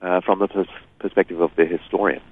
uh, 0.00 0.20
from 0.20 0.40
the 0.40 0.48
pers- 0.48 0.66
perspective 0.98 1.40
of 1.40 1.54
the 1.56 1.66
historian. 1.66 2.22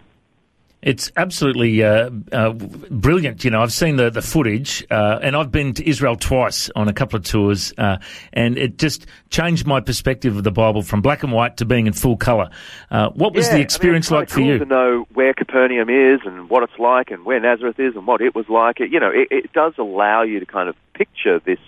It's 0.81 1.11
absolutely 1.17 1.83
uh, 1.83 2.11
uh, 2.31 2.53
brilliant. 2.53 3.43
You 3.43 3.51
know, 3.51 3.63
I've 3.63 3.73
seen 3.73 3.97
the, 3.97 4.11
the 4.11 4.23
footage, 4.23 4.87
uh, 4.91 5.19
and 5.21 5.35
I've 5.35 5.51
been 5.51 5.75
to 5.75 5.89
Israel 5.89 6.15
twice 6.15 6.71
on 6.77 6.87
a 6.87 6.93
couple 6.93 7.17
of 7.17 7.25
tours, 7.25 7.73
uh, 7.77 7.99
and 8.33 8.57
it 8.57 8.79
just 8.79 9.07
changed 9.29 9.67
my 9.67 9.81
perspective 9.81 10.37
of 10.37 10.45
the 10.45 10.53
Bible 10.53 10.83
from 10.83 11.03
black 11.03 11.25
and 11.25 11.33
white 11.33 11.57
to 11.57 11.65
being 11.65 11.89
in 11.89 11.93
full 11.95 12.17
colour. 12.17 12.51
Uh, 12.93 13.11
what 13.11 13.35
was 13.35 13.49
yeah, 13.49 13.57
the 13.57 13.61
experience 13.61 14.13
I 14.13 14.15
mean, 14.15 14.21
like 14.21 14.29
for 14.29 14.37
cool 14.37 14.47
you? 14.47 14.59
To 14.59 14.65
know 14.65 15.07
where 15.15 15.35
Capernaum 15.35 15.91
is 15.91 16.21
and 16.25 16.49
what 16.49 16.63
it's 16.63 16.79
like, 16.79 17.11
and 17.11 17.25
where 17.25 17.41
Nazareth 17.41 17.81
is 17.81 17.97
and 17.97 18.07
what 18.07 18.21
it 18.21 18.37
was 18.37 18.49
like. 18.49 18.79
It, 18.79 18.93
you 18.93 19.01
know, 19.01 19.11
it, 19.11 19.29
it 19.33 19.53
does 19.53 19.75
allow 19.79 20.23
you 20.23 20.39
to 20.39 20.47
kind 20.47 20.69
of 20.69 20.77
picture 20.95 21.41
this 21.41 21.59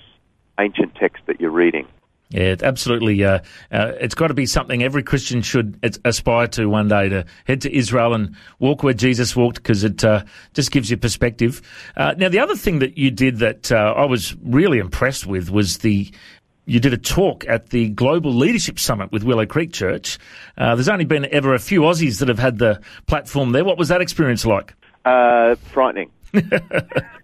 ancient 0.60 0.94
text 0.94 1.24
that 1.26 1.40
you're 1.40 1.50
reading. 1.50 1.88
Yeah, 2.30 2.54
absolutely. 2.62 3.24
Uh, 3.24 3.40
uh, 3.72 3.92
it's 4.00 4.14
got 4.14 4.28
to 4.28 4.34
be 4.34 4.46
something 4.46 4.84
every 4.84 5.02
Christian 5.02 5.42
should 5.42 5.78
aspire 6.04 6.46
to 6.48 6.66
one 6.66 6.86
day 6.86 7.08
to 7.08 7.24
head 7.44 7.60
to 7.62 7.76
Israel 7.76 8.14
and 8.14 8.36
walk 8.60 8.84
where 8.84 8.94
Jesus 8.94 9.34
walked 9.34 9.56
because 9.56 9.82
it 9.82 10.04
uh, 10.04 10.22
just 10.54 10.70
gives 10.70 10.90
you 10.90 10.96
perspective. 10.96 11.60
Uh, 11.96 12.14
now, 12.16 12.28
the 12.28 12.38
other 12.38 12.54
thing 12.54 12.78
that 12.78 12.96
you 12.96 13.10
did 13.10 13.38
that 13.38 13.72
uh, 13.72 13.94
I 13.96 14.04
was 14.04 14.36
really 14.42 14.78
impressed 14.78 15.26
with 15.26 15.50
was 15.50 15.78
the 15.78 16.10
you 16.66 16.78
did 16.78 16.92
a 16.92 16.98
talk 16.98 17.44
at 17.48 17.70
the 17.70 17.88
Global 17.88 18.32
Leadership 18.32 18.78
Summit 18.78 19.10
with 19.10 19.24
Willow 19.24 19.46
Creek 19.46 19.72
Church. 19.72 20.18
Uh, 20.56 20.76
there's 20.76 20.88
only 20.88 21.06
been 21.06 21.26
ever 21.32 21.52
a 21.52 21.58
few 21.58 21.80
Aussies 21.80 22.20
that 22.20 22.28
have 22.28 22.38
had 22.38 22.58
the 22.58 22.80
platform 23.08 23.50
there. 23.50 23.64
What 23.64 23.76
was 23.76 23.88
that 23.88 24.00
experience 24.00 24.46
like? 24.46 24.74
frightening. 25.72 26.12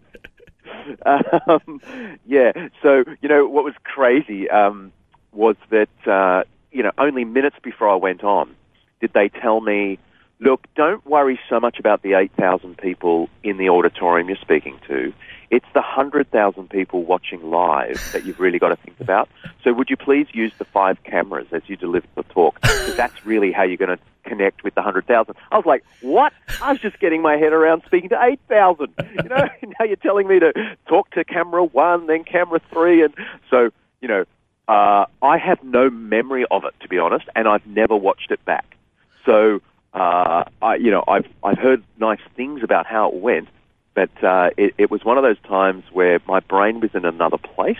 um, 1.46 1.80
yeah. 2.26 2.52
So 2.82 3.04
you 3.20 3.28
know 3.28 3.46
what 3.46 3.64
was 3.64 3.74
crazy 3.84 4.48
um, 4.50 4.92
was 5.32 5.56
that 5.70 5.88
uh, 6.06 6.44
you 6.72 6.82
know 6.82 6.92
only 6.98 7.24
minutes 7.24 7.56
before 7.62 7.88
I 7.88 7.96
went 7.96 8.24
on 8.24 8.54
did 9.00 9.12
they 9.12 9.28
tell 9.28 9.60
me, 9.60 9.98
look, 10.40 10.66
don't 10.74 11.04
worry 11.06 11.38
so 11.48 11.60
much 11.60 11.78
about 11.78 12.02
the 12.02 12.14
eight 12.14 12.32
thousand 12.32 12.78
people 12.78 13.28
in 13.42 13.56
the 13.56 13.68
auditorium 13.68 14.28
you're 14.28 14.38
speaking 14.38 14.78
to. 14.88 15.12
It's 15.50 15.66
the 15.74 15.82
hundred 15.82 16.30
thousand 16.30 16.70
people 16.70 17.04
watching 17.04 17.50
live 17.50 18.00
that 18.12 18.24
you've 18.24 18.40
really 18.40 18.58
got 18.58 18.70
to 18.70 18.76
think 18.76 18.98
about. 19.00 19.28
So 19.62 19.72
would 19.72 19.90
you 19.90 19.96
please 19.96 20.26
use 20.32 20.52
the 20.58 20.64
five 20.64 21.02
cameras 21.04 21.46
as 21.52 21.62
you 21.66 21.76
deliver 21.76 22.06
the 22.14 22.24
talk? 22.24 22.60
Because 22.60 22.96
that's 22.96 23.24
really 23.24 23.52
how 23.52 23.62
you're 23.62 23.76
going 23.76 23.96
to 23.96 24.02
connect 24.24 24.64
with 24.64 24.74
the 24.74 24.82
hundred 24.82 25.06
thousand. 25.06 25.36
I 25.52 25.56
was 25.56 25.66
like, 25.66 25.84
what? 26.02 26.32
I 26.60 26.72
was 26.72 26.80
just 26.80 26.98
getting 26.98 27.22
my 27.22 27.36
head 27.36 27.52
around 27.52 27.82
speaking 27.86 28.10
to 28.10 28.22
eight 28.22 28.40
thousand. 28.48 28.92
You 28.98 29.28
know, 29.28 29.48
now 29.62 29.84
you're 29.86 29.96
telling 29.96 30.26
me 30.26 30.40
to 30.40 30.76
talk 30.88 31.10
to 31.12 31.24
camera 31.24 31.64
one, 31.64 32.06
then 32.06 32.24
camera 32.24 32.60
three, 32.72 33.02
and 33.02 33.14
so 33.50 33.70
you 34.00 34.08
know, 34.08 34.24
uh, 34.68 35.06
I 35.22 35.38
have 35.38 35.62
no 35.62 35.88
memory 35.90 36.44
of 36.50 36.64
it 36.64 36.74
to 36.80 36.88
be 36.88 36.98
honest, 36.98 37.26
and 37.34 37.46
I've 37.48 37.66
never 37.66 37.96
watched 37.96 38.30
it 38.32 38.44
back. 38.44 38.76
So 39.24 39.60
uh, 39.96 40.44
I, 40.60 40.74
you 40.76 40.90
know, 40.90 41.02
I've 41.08 41.26
I've 41.42 41.58
heard 41.58 41.82
nice 41.98 42.20
things 42.36 42.62
about 42.62 42.86
how 42.86 43.08
it 43.08 43.14
went, 43.14 43.48
but 43.94 44.10
uh, 44.22 44.50
it, 44.58 44.74
it 44.76 44.90
was 44.90 45.04
one 45.04 45.16
of 45.16 45.24
those 45.24 45.40
times 45.48 45.84
where 45.90 46.20
my 46.26 46.40
brain 46.40 46.80
was 46.80 46.90
in 46.94 47.06
another 47.06 47.38
place, 47.38 47.78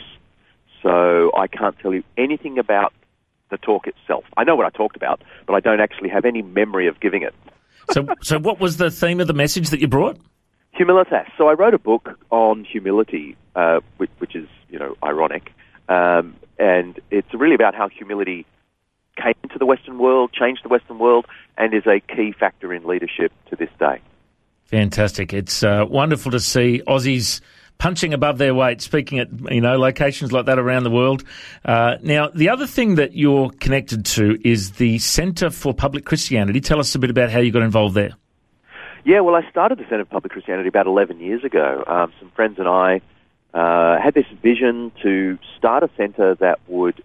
so 0.82 1.30
I 1.36 1.46
can't 1.46 1.78
tell 1.78 1.92
you 1.92 2.02
anything 2.16 2.58
about 2.58 2.94
the 3.50 3.58
talk 3.58 3.86
itself. 3.86 4.24
I 4.36 4.44
know 4.44 4.56
what 4.56 4.64
I 4.64 4.70
talked 4.70 4.96
about, 4.96 5.20
but 5.46 5.52
I 5.54 5.60
don't 5.60 5.80
actually 5.80 6.08
have 6.08 6.24
any 6.24 6.40
memory 6.40 6.88
of 6.88 6.98
giving 7.00 7.22
it. 7.22 7.34
So, 7.90 8.06
so 8.22 8.38
what 8.38 8.58
was 8.58 8.78
the 8.78 8.90
theme 8.90 9.20
of 9.20 9.26
the 9.26 9.34
message 9.34 9.68
that 9.68 9.80
you 9.80 9.86
brought? 9.86 10.16
Humilitas. 10.74 11.26
So 11.36 11.48
I 11.48 11.52
wrote 11.52 11.74
a 11.74 11.78
book 11.78 12.18
on 12.30 12.64
humility, 12.64 13.36
uh, 13.54 13.80
which, 13.98 14.10
which 14.18 14.34
is 14.34 14.48
you 14.70 14.78
know 14.78 14.96
ironic, 15.04 15.52
um, 15.90 16.34
and 16.58 16.98
it's 17.10 17.32
really 17.34 17.54
about 17.54 17.74
how 17.74 17.88
humility 17.88 18.46
came 19.16 19.34
into 19.42 19.58
the 19.58 19.66
Western 19.66 19.98
world, 19.98 20.32
changed 20.32 20.64
the 20.64 20.68
Western 20.68 20.98
world, 20.98 21.26
and 21.58 21.74
is 21.74 21.86
a 21.86 22.00
key 22.00 22.32
factor 22.32 22.72
in 22.72 22.84
leadership 22.84 23.32
to 23.50 23.56
this 23.56 23.70
day. 23.78 24.00
Fantastic! 24.66 25.32
It's 25.32 25.62
uh, 25.62 25.84
wonderful 25.88 26.32
to 26.32 26.40
see 26.40 26.82
Aussies 26.86 27.40
punching 27.78 28.14
above 28.14 28.38
their 28.38 28.54
weight, 28.54 28.80
speaking 28.80 29.18
at 29.18 29.28
you 29.50 29.60
know 29.60 29.76
locations 29.76 30.32
like 30.32 30.46
that 30.46 30.58
around 30.58 30.84
the 30.84 30.90
world. 30.90 31.24
Uh, 31.64 31.96
now, 32.02 32.28
the 32.28 32.48
other 32.48 32.66
thing 32.66 32.96
that 32.96 33.14
you're 33.14 33.50
connected 33.50 34.04
to 34.04 34.38
is 34.44 34.72
the 34.72 34.98
Centre 34.98 35.50
for 35.50 35.74
Public 35.74 36.04
Christianity. 36.04 36.60
Tell 36.60 36.80
us 36.80 36.94
a 36.94 36.98
bit 36.98 37.10
about 37.10 37.30
how 37.30 37.40
you 37.40 37.52
got 37.52 37.62
involved 37.62 37.94
there. 37.94 38.14
Yeah, 39.04 39.20
well, 39.20 39.36
I 39.36 39.48
started 39.48 39.78
the 39.78 39.84
Centre 39.84 40.04
for 40.04 40.10
Public 40.10 40.32
Christianity 40.32 40.68
about 40.68 40.88
11 40.88 41.20
years 41.20 41.44
ago. 41.44 41.84
Um, 41.86 42.12
some 42.18 42.30
friends 42.30 42.58
and 42.58 42.66
I 42.66 43.00
uh, 43.54 44.00
had 44.02 44.14
this 44.14 44.26
vision 44.42 44.90
to 45.02 45.38
start 45.56 45.84
a 45.84 45.90
centre 45.96 46.34
that 46.36 46.58
would 46.66 47.02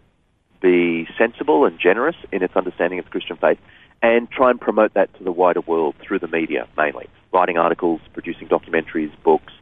be 0.62 1.08
sensible 1.18 1.66
and 1.66 1.80
generous 1.80 2.16
in 2.32 2.44
its 2.44 2.56
understanding 2.56 3.00
of 3.00 3.06
the 3.06 3.12
Christian 3.12 3.38
faith 3.38 3.60
and 4.02 4.30
try 4.32 4.50
and 4.50 4.60
promote 4.60 4.94
that 4.94 5.14
to 5.18 5.24
the 5.24 5.32
wider 5.32 5.62
world 5.62 5.96
through 6.02 6.20
the 6.20 6.28
media 6.28 6.68
mainly, 6.78 7.08
writing 7.32 7.58
articles, 7.58 8.02
producing 8.14 8.48
documentaries, 8.48 9.12
books, 9.24 9.54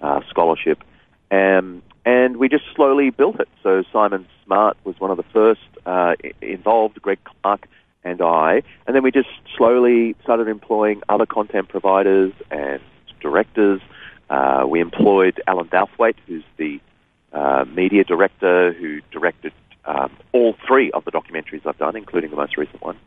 uh, 0.00 0.20
scholarship. 0.28 0.82
Um, 1.30 1.82
and 2.04 2.36
we 2.36 2.48
just 2.48 2.64
slowly 2.74 3.10
built 3.10 3.40
it. 3.40 3.48
So 3.62 3.82
Simon 3.92 4.26
Smart 4.44 4.76
was 4.84 4.98
one 5.00 5.10
of 5.10 5.16
the 5.16 5.24
first 5.24 5.60
uh, 5.86 6.14
involved, 6.40 7.00
Greg 7.02 7.18
Clark 7.24 7.68
and 8.04 8.20
I, 8.22 8.62
and 8.86 8.94
then 8.94 9.02
we 9.02 9.10
just 9.10 9.28
slowly 9.56 10.14
started 10.22 10.46
employing 10.46 11.02
other 11.08 11.26
content 11.26 11.68
providers 11.68 12.32
and 12.50 12.80
directors. 13.20 13.80
Uh, 14.30 14.64
we 14.68 14.80
employed 14.80 15.40
Alan 15.46 15.68
Douthwaite, 15.68 16.16
who's 16.26 16.44
the 16.56 16.80
uh, 17.32 17.64
media 17.74 18.04
director 18.04 18.72
who 18.72 19.00
directed 19.10 19.52
um, 19.86 20.10
all 20.32 20.56
three 20.66 20.90
of 20.92 21.04
the 21.04 21.12
documentaries 21.12 21.66
I've 21.66 21.78
done, 21.78 21.96
including 21.96 22.30
the 22.30 22.36
most 22.36 22.56
recent 22.56 22.82
one. 22.82 22.98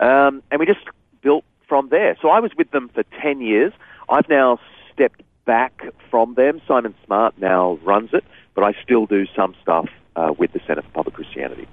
Um, 0.00 0.42
and 0.50 0.58
we 0.58 0.66
just 0.66 0.86
built 1.22 1.44
from 1.68 1.88
there. 1.88 2.16
So 2.20 2.28
I 2.28 2.40
was 2.40 2.52
with 2.56 2.70
them 2.70 2.90
for 2.94 3.04
10 3.22 3.40
years. 3.40 3.72
I've 4.08 4.28
now 4.28 4.58
stepped 4.92 5.22
back 5.44 5.82
from 6.10 6.34
them. 6.34 6.60
Simon 6.66 6.94
Smart 7.04 7.34
now 7.38 7.78
runs 7.82 8.10
it, 8.12 8.24
but 8.54 8.64
I 8.64 8.74
still 8.82 9.06
do 9.06 9.26
some 9.36 9.54
stuff 9.62 9.88
uh, 10.16 10.32
with 10.36 10.52
the 10.52 10.60
Centre 10.66 10.82
for 10.82 10.90
Public 10.90 11.14
Christianity. 11.14 11.68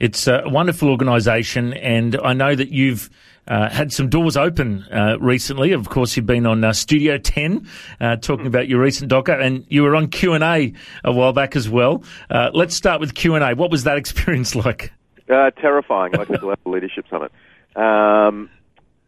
It's 0.00 0.26
a 0.26 0.44
wonderful 0.46 0.88
organisation, 0.88 1.74
and 1.74 2.18
I 2.24 2.32
know 2.32 2.54
that 2.54 2.70
you've 2.70 3.10
uh, 3.46 3.68
had 3.68 3.92
some 3.92 4.08
doors 4.08 4.34
open 4.34 4.84
uh, 4.84 5.18
recently. 5.20 5.72
Of 5.72 5.90
course, 5.90 6.16
you've 6.16 6.24
been 6.24 6.46
on 6.46 6.64
uh, 6.64 6.72
Studio 6.72 7.18
Ten 7.18 7.68
uh, 8.00 8.16
talking 8.16 8.46
about 8.46 8.66
your 8.66 8.80
recent 8.80 9.10
docker, 9.10 9.32
and 9.32 9.66
you 9.68 9.82
were 9.82 9.94
on 9.94 10.08
Q 10.08 10.32
and 10.32 10.42
A 10.42 10.72
a 11.04 11.12
while 11.12 11.34
back 11.34 11.54
as 11.54 11.68
well. 11.68 12.02
Uh, 12.30 12.48
let's 12.54 12.74
start 12.74 12.98
with 12.98 13.12
Q 13.12 13.34
and 13.34 13.44
A. 13.44 13.54
What 13.54 13.70
was 13.70 13.84
that 13.84 13.98
experience 13.98 14.54
like? 14.54 14.90
Uh, 15.28 15.50
terrifying, 15.50 16.12
like 16.12 16.28
the 16.28 16.46
Level 16.46 16.56
Leadership 16.64 17.04
Summit. 17.10 17.30
Um, 17.76 18.48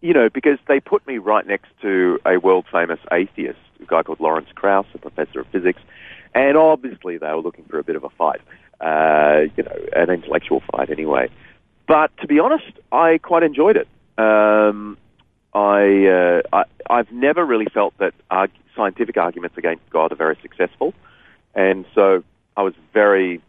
you 0.02 0.12
know, 0.12 0.28
because 0.28 0.58
they 0.68 0.78
put 0.78 1.06
me 1.06 1.16
right 1.16 1.46
next 1.46 1.70
to 1.80 2.20
a 2.26 2.36
world 2.36 2.66
famous 2.70 3.00
atheist, 3.10 3.58
a 3.80 3.86
guy 3.86 4.02
called 4.02 4.20
Lawrence 4.20 4.50
Krauss, 4.54 4.86
a 4.92 4.98
professor 4.98 5.40
of 5.40 5.46
physics, 5.46 5.80
and 6.34 6.58
obviously 6.58 7.16
they 7.16 7.28
were 7.28 7.40
looking 7.40 7.64
for 7.64 7.78
a 7.78 7.84
bit 7.84 7.96
of 7.96 8.04
a 8.04 8.10
fight, 8.10 8.42
uh, 8.82 9.42
you 9.56 9.62
know, 9.62 9.76
an 9.94 10.10
intellectual 10.10 10.62
fight 10.70 10.90
anyway. 10.90 11.30
But 11.86 12.16
to 12.18 12.26
be 12.26 12.38
honest, 12.38 12.72
I 12.90 13.18
quite 13.18 13.42
enjoyed 13.42 13.76
it. 13.76 13.88
Um, 14.18 14.98
I, 15.54 16.06
uh, 16.06 16.42
I 16.52 16.64
I've 16.88 17.12
never 17.12 17.44
really 17.44 17.66
felt 17.66 17.96
that 17.98 18.14
arg- 18.30 18.50
scientific 18.74 19.16
arguments 19.16 19.56
against 19.58 19.88
God 19.90 20.12
are 20.12 20.16
very 20.16 20.36
successful, 20.42 20.94
and 21.54 21.84
so 21.94 22.24
I 22.56 22.62
was 22.62 22.74
very 22.92 23.40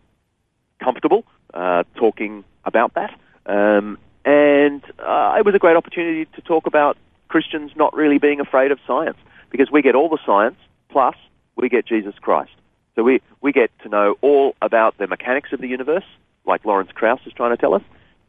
comfortable 0.80 1.26
uh, 1.54 1.84
talking 1.96 2.44
about 2.66 2.94
that. 2.96 3.18
Um, 3.46 3.98
and 4.26 4.84
uh, 5.00 5.36
it 5.38 5.46
was 5.46 5.56
a 5.56 5.60
great 5.60 5.76
opportunity 5.76 6.26
to 6.36 6.42
talk 6.42 6.66
about 6.66 6.98
Christians 7.28 7.72
not 7.76 7.94
really 7.94 8.20
being 8.20 8.40
afraid 8.40 8.72
of 8.72 8.80
science 8.88 9.18
because 9.50 9.72
we 9.72 9.82
get 9.82 9.96
all 9.96 10.10
the 10.10 10.20
science 10.26 10.58
plus 10.90 11.16
we 11.56 11.70
get 11.70 11.86
Jesus 11.86 12.16
Christ. 12.22 12.52
So 12.96 13.04
we, 13.04 13.22
we 13.42 13.52
get 13.52 13.72
to 13.84 13.90
know 13.90 14.16
all 14.22 14.56
about 14.62 14.98
the 14.98 15.08
mechanics 15.08 15.52
of 15.52 15.62
the 15.62 15.68
universe, 15.68 16.06
like 16.46 16.66
Lawrence 16.66 16.92
Krauss 16.94 17.22
is 17.26 17.34
trying 17.34 17.52
to 17.56 17.58
tell 17.58 17.74
us, 17.74 17.82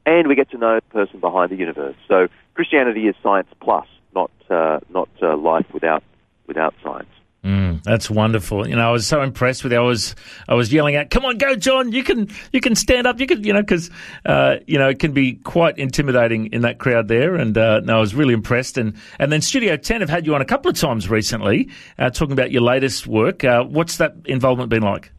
and 0.07 0.27
we 0.29 0.35
get 0.35 0.51
to 0.51 0.59
know 0.59 0.77
the 0.77 0.95
person 0.95 1.21
behind 1.21 1.51
the 1.51 1.57
universe. 1.57 1.97
So 2.09 2.29
Christianity 2.55 3.07
is 3.09 3.15
science 3.23 3.49
plus, 3.61 3.87
not 4.15 4.31
uh, 4.49 4.81
not 4.91 5.09
uh, 5.23 5.37
life 5.37 5.67
without 5.73 6.03
without 6.47 6.75
science. 6.83 7.09
Mm, 7.75 7.83
that's 7.83 8.11
wonderful. 8.11 8.69
You 8.69 8.77
know, 8.77 8.89
I 8.89 8.93
was 8.93 9.07
so 9.07 9.23
impressed 9.23 9.65
with 9.65 9.73
you. 9.73 9.79
I 9.79 9.83
was, 9.83 10.15
I 10.49 10.55
was 10.55 10.73
yelling 10.73 10.97
out, 10.97 11.11
"Come 11.11 11.25
on, 11.25 11.39
go, 11.39 11.55
John! 11.55 11.93
You 11.93 12.03
can, 12.03 12.29
you 12.53 12.61
can 12.61 12.75
stand 12.75 13.07
up. 13.07 13.21
You 13.21 13.27
can, 13.27 13.43
you 13.45 13.53
know, 13.53 13.61
because, 13.61 13.91
uh, 14.27 14.57
you 14.67 14.79
know, 14.79 14.89
it 14.89 14.99
can 14.99 15.13
be 15.13 15.35
quite 15.35 15.79
intimidating 15.79 16.53
in 16.53 16.63
that 16.63 16.79
crowd 16.79 17.09
there." 17.09 17.35
And 17.35 17.57
uh, 17.57 17.81
no, 17.81 17.97
I 17.97 18.01
was 18.01 18.15
really 18.15 18.35
impressed. 18.35 18.79
And 18.79 18.97
and 19.19 19.33
then 19.33 19.41
Studio 19.41 19.77
Ten 19.77 20.01
have 20.01 20.11
had 20.11 20.27
you 20.27 20.35
on 20.35 20.41
a 20.41 20.47
couple 20.47 20.71
of 20.71 20.77
times 20.77 21.09
recently, 21.09 21.71
uh, 21.99 22.11
talking 22.11 22.33
about 22.33 22.51
your 22.51 22.63
latest 22.63 23.07
work. 23.07 23.45
Uh, 23.45 23.65
what's 23.65 23.99
that 23.99 24.15
involvement 24.25 24.71
been 24.71 24.83
like? 24.83 25.13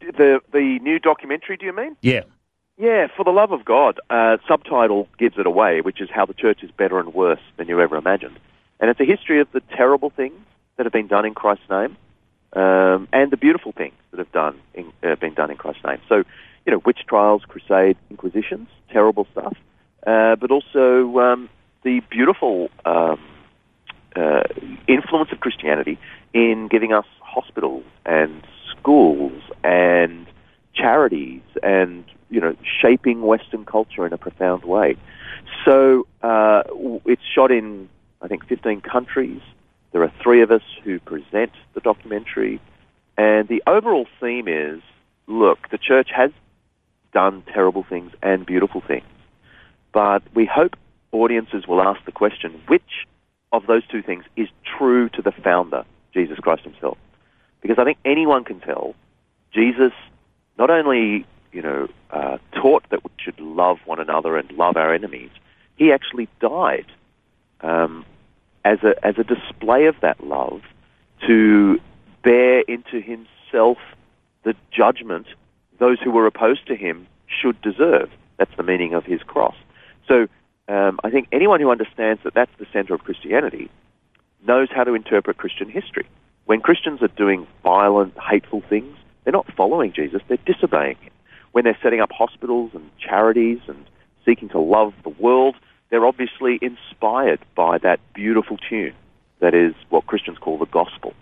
The 0.00 0.40
the 0.52 0.78
new 0.82 0.98
documentary, 0.98 1.56
do 1.56 1.66
you 1.66 1.72
mean? 1.72 1.96
Yeah. 2.02 2.22
Yeah, 2.78 3.08
for 3.14 3.24
the 3.24 3.30
love 3.30 3.52
of 3.52 3.66
God. 3.66 4.00
Uh, 4.08 4.38
subtitle 4.48 5.06
gives 5.18 5.36
it 5.36 5.46
away, 5.46 5.82
which 5.82 6.00
is 6.00 6.08
how 6.10 6.24
the 6.24 6.32
church 6.32 6.62
is 6.62 6.70
better 6.70 6.98
and 6.98 7.12
worse 7.12 7.40
than 7.58 7.68
you 7.68 7.78
ever 7.78 7.94
imagined. 7.96 8.38
And 8.80 8.88
it's 8.88 8.98
a 9.00 9.04
history 9.04 9.38
of 9.38 9.52
the 9.52 9.60
terrible 9.76 10.08
things 10.08 10.40
that 10.80 10.86
have 10.86 10.94
been 10.94 11.08
done 11.08 11.26
in 11.26 11.34
Christ's 11.34 11.68
name, 11.68 11.94
um, 12.54 13.06
and 13.12 13.30
the 13.30 13.36
beautiful 13.36 13.70
things 13.70 13.92
that 14.12 14.18
have 14.18 14.32
done 14.32 14.58
in, 14.72 14.90
uh, 15.02 15.14
been 15.16 15.34
done 15.34 15.50
in 15.50 15.58
Christ's 15.58 15.84
name. 15.84 15.98
So, 16.08 16.24
you 16.64 16.72
know, 16.72 16.80
witch 16.86 17.00
trials, 17.06 17.42
crusade, 17.46 17.98
inquisitions, 18.08 18.66
terrible 18.88 19.26
stuff, 19.32 19.54
uh, 20.06 20.36
but 20.36 20.50
also 20.50 21.18
um, 21.18 21.50
the 21.82 22.00
beautiful 22.08 22.70
um, 22.86 23.20
uh, 24.16 24.44
influence 24.88 25.30
of 25.32 25.40
Christianity 25.40 25.98
in 26.32 26.68
giving 26.68 26.94
us 26.94 27.04
hospitals 27.20 27.84
and 28.06 28.42
schools 28.70 29.42
and 29.62 30.26
charities 30.72 31.42
and 31.62 32.06
you 32.30 32.40
know 32.40 32.56
shaping 32.80 33.20
Western 33.20 33.66
culture 33.66 34.06
in 34.06 34.14
a 34.14 34.18
profound 34.18 34.64
way. 34.64 34.96
So 35.66 36.06
uh, 36.22 36.62
it's 37.04 37.26
shot 37.34 37.50
in 37.50 37.90
I 38.22 38.28
think 38.28 38.46
15 38.46 38.80
countries. 38.80 39.42
There 39.92 40.02
are 40.02 40.12
three 40.22 40.42
of 40.42 40.50
us 40.50 40.62
who 40.84 41.00
present 41.00 41.52
the 41.74 41.80
documentary, 41.80 42.60
and 43.16 43.48
the 43.48 43.62
overall 43.66 44.06
theme 44.20 44.48
is: 44.48 44.80
look, 45.26 45.68
the 45.70 45.78
church 45.78 46.10
has 46.14 46.30
done 47.12 47.42
terrible 47.52 47.82
things 47.82 48.12
and 48.22 48.46
beautiful 48.46 48.80
things, 48.80 49.06
but 49.92 50.22
we 50.34 50.46
hope 50.46 50.76
audiences 51.12 51.66
will 51.66 51.82
ask 51.82 52.04
the 52.04 52.12
question: 52.12 52.60
which 52.68 53.06
of 53.52 53.66
those 53.66 53.86
two 53.86 54.02
things 54.02 54.24
is 54.36 54.48
true 54.78 55.08
to 55.10 55.22
the 55.22 55.32
founder, 55.32 55.84
Jesus 56.14 56.38
Christ 56.38 56.62
Himself? 56.62 56.98
Because 57.60 57.78
I 57.78 57.84
think 57.84 57.98
anyone 58.04 58.44
can 58.44 58.60
tell 58.60 58.94
Jesus 59.52 59.92
not 60.56 60.70
only 60.70 61.26
you 61.52 61.62
know 61.62 61.88
uh, 62.10 62.38
taught 62.52 62.88
that 62.90 63.02
we 63.02 63.10
should 63.18 63.40
love 63.40 63.78
one 63.84 63.98
another 63.98 64.36
and 64.36 64.50
love 64.52 64.76
our 64.76 64.94
enemies, 64.94 65.30
he 65.76 65.92
actually 65.92 66.28
died 66.40 66.86
um, 67.62 68.04
as 68.64 68.78
a 68.82 68.94
as 69.04 69.16
a 69.18 69.24
display 69.24 69.86
of 69.86 69.96
that 70.02 70.22
love 70.24 70.62
to 71.26 71.78
bear 72.22 72.60
into 72.60 73.00
himself 73.00 73.78
the 74.42 74.54
judgment 74.70 75.26
those 75.78 75.98
who 76.00 76.10
were 76.10 76.26
opposed 76.26 76.66
to 76.66 76.76
him 76.76 77.06
should 77.26 77.60
deserve. 77.62 78.10
That's 78.36 78.54
the 78.56 78.62
meaning 78.62 78.94
of 78.94 79.04
his 79.04 79.22
cross. 79.22 79.56
So 80.06 80.28
um, 80.68 81.00
I 81.02 81.10
think 81.10 81.28
anyone 81.32 81.60
who 81.60 81.70
understands 81.70 82.22
that 82.22 82.34
that's 82.34 82.52
the 82.58 82.66
center 82.72 82.94
of 82.94 83.02
Christianity 83.02 83.70
knows 84.46 84.68
how 84.70 84.84
to 84.84 84.94
interpret 84.94 85.38
Christian 85.38 85.68
history. 85.68 86.06
When 86.44 86.60
Christians 86.60 87.02
are 87.02 87.08
doing 87.08 87.46
violent, 87.62 88.14
hateful 88.18 88.62
things, 88.68 88.96
they're 89.24 89.32
not 89.32 89.52
following 89.54 89.92
Jesus, 89.92 90.22
they're 90.28 90.38
disobeying 90.46 90.96
him. 90.96 91.12
When 91.52 91.64
they're 91.64 91.78
setting 91.82 92.00
up 92.00 92.12
hospitals 92.12 92.70
and 92.74 92.88
charities 92.98 93.58
and 93.66 93.84
seeking 94.24 94.48
to 94.50 94.60
love 94.60 94.92
the 95.02 95.10
world, 95.10 95.56
they're 95.90 96.06
obviously 96.06 96.58
inspired 96.62 97.40
by 97.54 97.78
that 97.78 98.00
beautiful 98.14 98.56
tune 98.56 98.94
that 99.40 99.54
is 99.54 99.74
what 99.88 100.06
Christians 100.06 100.38
call 100.38 100.58
the 100.58 100.66
gospel. 100.66 101.14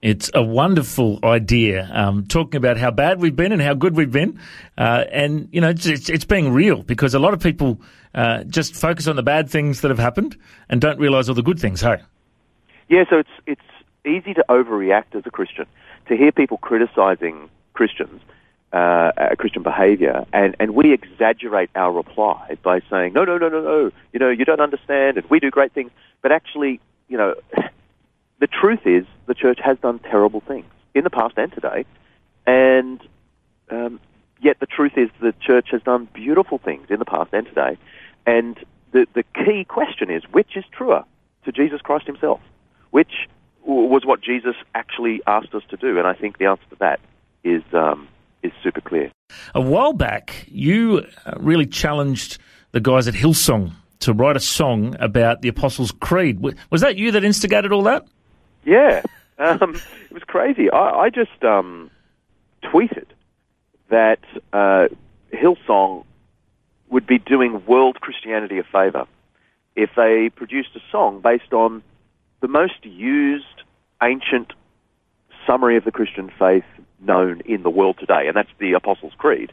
It's 0.00 0.30
a 0.34 0.42
wonderful 0.42 1.18
idea, 1.24 1.88
um, 1.90 2.26
talking 2.26 2.58
about 2.58 2.76
how 2.76 2.90
bad 2.90 3.20
we've 3.20 3.34
been 3.34 3.52
and 3.52 3.62
how 3.62 3.72
good 3.72 3.96
we've 3.96 4.12
been, 4.12 4.38
uh, 4.76 5.04
and 5.10 5.48
you 5.50 5.62
know 5.62 5.70
it's, 5.70 5.86
it's, 5.86 6.10
it's 6.10 6.24
being 6.26 6.52
real 6.52 6.82
because 6.82 7.14
a 7.14 7.18
lot 7.18 7.32
of 7.32 7.40
people 7.40 7.80
uh, 8.14 8.44
just 8.44 8.74
focus 8.74 9.08
on 9.08 9.16
the 9.16 9.22
bad 9.22 9.48
things 9.48 9.80
that 9.80 9.88
have 9.88 9.98
happened 9.98 10.36
and 10.68 10.80
don't 10.82 10.98
realise 10.98 11.30
all 11.30 11.34
the 11.34 11.42
good 11.42 11.58
things. 11.58 11.80
Hey, 11.80 12.02
Yeah, 12.88 13.04
so 13.08 13.16
it's 13.16 13.30
it's 13.46 13.62
easy 14.04 14.34
to 14.34 14.44
overreact 14.50 15.14
as 15.14 15.22
a 15.24 15.30
Christian 15.30 15.64
to 16.08 16.16
hear 16.18 16.32
people 16.32 16.58
criticizing 16.58 17.48
Christians, 17.72 18.20
uh, 18.74 19.34
Christian 19.38 19.62
behavior, 19.62 20.26
and, 20.32 20.56
and 20.58 20.74
we 20.74 20.92
exaggerate 20.92 21.70
our 21.76 21.92
reply 21.92 22.56
by 22.62 22.80
saying, 22.90 23.12
no, 23.12 23.24
no, 23.24 23.38
no, 23.38 23.48
no, 23.48 23.62
no, 23.62 23.90
you 24.12 24.18
know, 24.18 24.30
you 24.30 24.44
don't 24.44 24.60
understand, 24.60 25.16
and 25.16 25.28
we 25.30 25.38
do 25.38 25.50
great 25.50 25.72
things. 25.72 25.90
But 26.22 26.32
actually, 26.32 26.80
you 27.08 27.16
know, 27.16 27.34
the 28.40 28.46
truth 28.48 28.80
is 28.84 29.04
the 29.26 29.34
church 29.34 29.60
has 29.62 29.78
done 29.78 30.00
terrible 30.00 30.40
things 30.40 30.66
in 30.94 31.04
the 31.04 31.10
past 31.10 31.34
and 31.36 31.52
today, 31.52 31.84
and 32.46 33.00
um, 33.70 34.00
yet 34.40 34.58
the 34.58 34.66
truth 34.66 34.92
is 34.96 35.08
the 35.20 35.34
church 35.40 35.68
has 35.70 35.82
done 35.82 36.08
beautiful 36.12 36.58
things 36.58 36.86
in 36.90 36.98
the 36.98 37.04
past 37.04 37.32
and 37.32 37.46
today. 37.46 37.78
And 38.26 38.58
the, 38.92 39.06
the 39.14 39.22
key 39.34 39.64
question 39.64 40.10
is, 40.10 40.22
which 40.32 40.56
is 40.56 40.64
truer 40.72 41.04
to 41.44 41.52
Jesus 41.52 41.80
Christ 41.80 42.06
himself? 42.06 42.40
Which 42.90 43.28
was 43.64 44.04
what 44.04 44.20
Jesus 44.20 44.56
actually 44.74 45.22
asked 45.26 45.54
us 45.54 45.62
to 45.70 45.76
do? 45.76 45.98
And 45.98 46.06
I 46.06 46.14
think 46.14 46.38
the 46.38 46.46
answer 46.46 46.64
to 46.70 46.76
that 46.80 47.00
is, 47.44 47.62
um, 47.72 48.08
is 48.44 48.52
super 48.62 48.80
clear. 48.80 49.10
a 49.54 49.60
while 49.60 49.92
back 49.92 50.46
you 50.48 51.04
uh, 51.26 51.32
really 51.38 51.66
challenged 51.66 52.38
the 52.72 52.80
guys 52.80 53.08
at 53.08 53.14
Hillsong 53.14 53.72
to 54.00 54.12
write 54.12 54.36
a 54.36 54.40
song 54.40 54.94
about 55.00 55.42
the 55.42 55.48
Apostles' 55.48 55.92
Creed. 55.92 56.40
Was 56.70 56.82
that 56.82 56.96
you 56.96 57.10
that 57.12 57.24
instigated 57.24 57.72
all 57.72 57.82
that? 57.84 58.06
Yeah, 58.64 59.02
um, 59.38 59.74
it 59.74 60.12
was 60.12 60.22
crazy. 60.24 60.70
I, 60.70 61.04
I 61.04 61.10
just 61.10 61.42
um, 61.42 61.90
tweeted 62.62 63.06
that 63.88 64.20
uh, 64.52 64.88
Hillsong 65.32 66.04
would 66.88 67.06
be 67.06 67.18
doing 67.18 67.64
world 67.66 68.00
Christianity 68.00 68.58
a 68.58 68.64
favor 68.64 69.06
if 69.74 69.90
they 69.96 70.30
produced 70.30 70.70
a 70.76 70.80
song 70.92 71.20
based 71.20 71.52
on 71.52 71.82
the 72.40 72.48
most 72.48 72.84
used 72.84 73.62
ancient 74.02 74.52
summary 75.46 75.76
of 75.76 75.84
the 75.84 75.90
Christian 75.90 76.30
faith 76.38 76.64
known 77.04 77.40
in 77.44 77.62
the 77.62 77.70
world 77.70 77.96
today, 77.98 78.26
and 78.26 78.36
that's 78.36 78.50
the 78.58 78.72
Apostles' 78.72 79.12
Creed. 79.16 79.52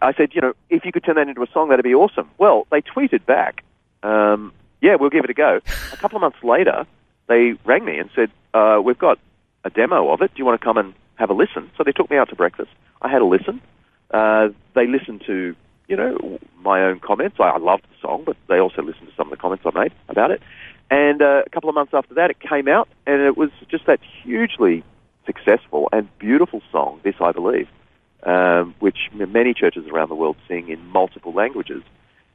I 0.00 0.12
said, 0.12 0.34
you 0.34 0.40
know, 0.40 0.54
if 0.68 0.84
you 0.84 0.92
could 0.92 1.04
turn 1.04 1.14
that 1.16 1.28
into 1.28 1.42
a 1.42 1.46
song, 1.52 1.68
that'd 1.68 1.84
be 1.84 1.94
awesome. 1.94 2.28
Well, 2.38 2.66
they 2.70 2.82
tweeted 2.82 3.24
back, 3.24 3.62
um, 4.02 4.52
yeah, 4.80 4.96
we'll 4.96 5.10
give 5.10 5.24
it 5.24 5.30
a 5.30 5.34
go. 5.34 5.60
A 5.92 5.96
couple 5.96 6.16
of 6.16 6.22
months 6.22 6.42
later, 6.42 6.86
they 7.28 7.54
rang 7.64 7.84
me 7.84 7.98
and 7.98 8.10
said, 8.14 8.30
uh, 8.52 8.80
we've 8.84 8.98
got 8.98 9.18
a 9.64 9.70
demo 9.70 10.10
of 10.10 10.20
it. 10.22 10.34
Do 10.34 10.38
you 10.38 10.44
want 10.44 10.60
to 10.60 10.64
come 10.64 10.76
and 10.76 10.92
have 11.14 11.30
a 11.30 11.34
listen? 11.34 11.70
So 11.78 11.84
they 11.84 11.92
took 11.92 12.10
me 12.10 12.16
out 12.16 12.28
to 12.30 12.36
breakfast. 12.36 12.70
I 13.00 13.08
had 13.08 13.22
a 13.22 13.24
listen. 13.24 13.60
Uh, 14.10 14.48
they 14.74 14.86
listened 14.88 15.22
to, 15.26 15.54
you 15.86 15.96
know, 15.96 16.38
my 16.60 16.82
own 16.82 16.98
comments. 16.98 17.36
I, 17.38 17.44
I 17.44 17.58
loved 17.58 17.84
the 17.84 18.00
song, 18.00 18.24
but 18.26 18.36
they 18.48 18.58
also 18.58 18.82
listened 18.82 19.08
to 19.08 19.14
some 19.14 19.28
of 19.28 19.30
the 19.30 19.36
comments 19.36 19.64
I 19.64 19.78
made 19.78 19.92
about 20.08 20.32
it. 20.32 20.42
And 20.90 21.22
uh, 21.22 21.42
a 21.46 21.50
couple 21.50 21.68
of 21.68 21.74
months 21.74 21.94
after 21.94 22.14
that, 22.14 22.30
it 22.30 22.40
came 22.40 22.68
out, 22.68 22.88
and 23.06 23.22
it 23.22 23.36
was 23.36 23.50
just 23.68 23.86
that 23.86 24.00
hugely 24.22 24.82
successful 25.42 25.88
and 25.92 26.08
beautiful 26.18 26.62
song, 26.70 27.00
This 27.02 27.14
I 27.20 27.32
Believe, 27.32 27.68
um, 28.24 28.74
which 28.80 29.10
many 29.12 29.54
churches 29.54 29.86
around 29.86 30.08
the 30.08 30.14
world 30.14 30.36
sing 30.48 30.68
in 30.68 30.84
multiple 30.88 31.32
languages. 31.32 31.82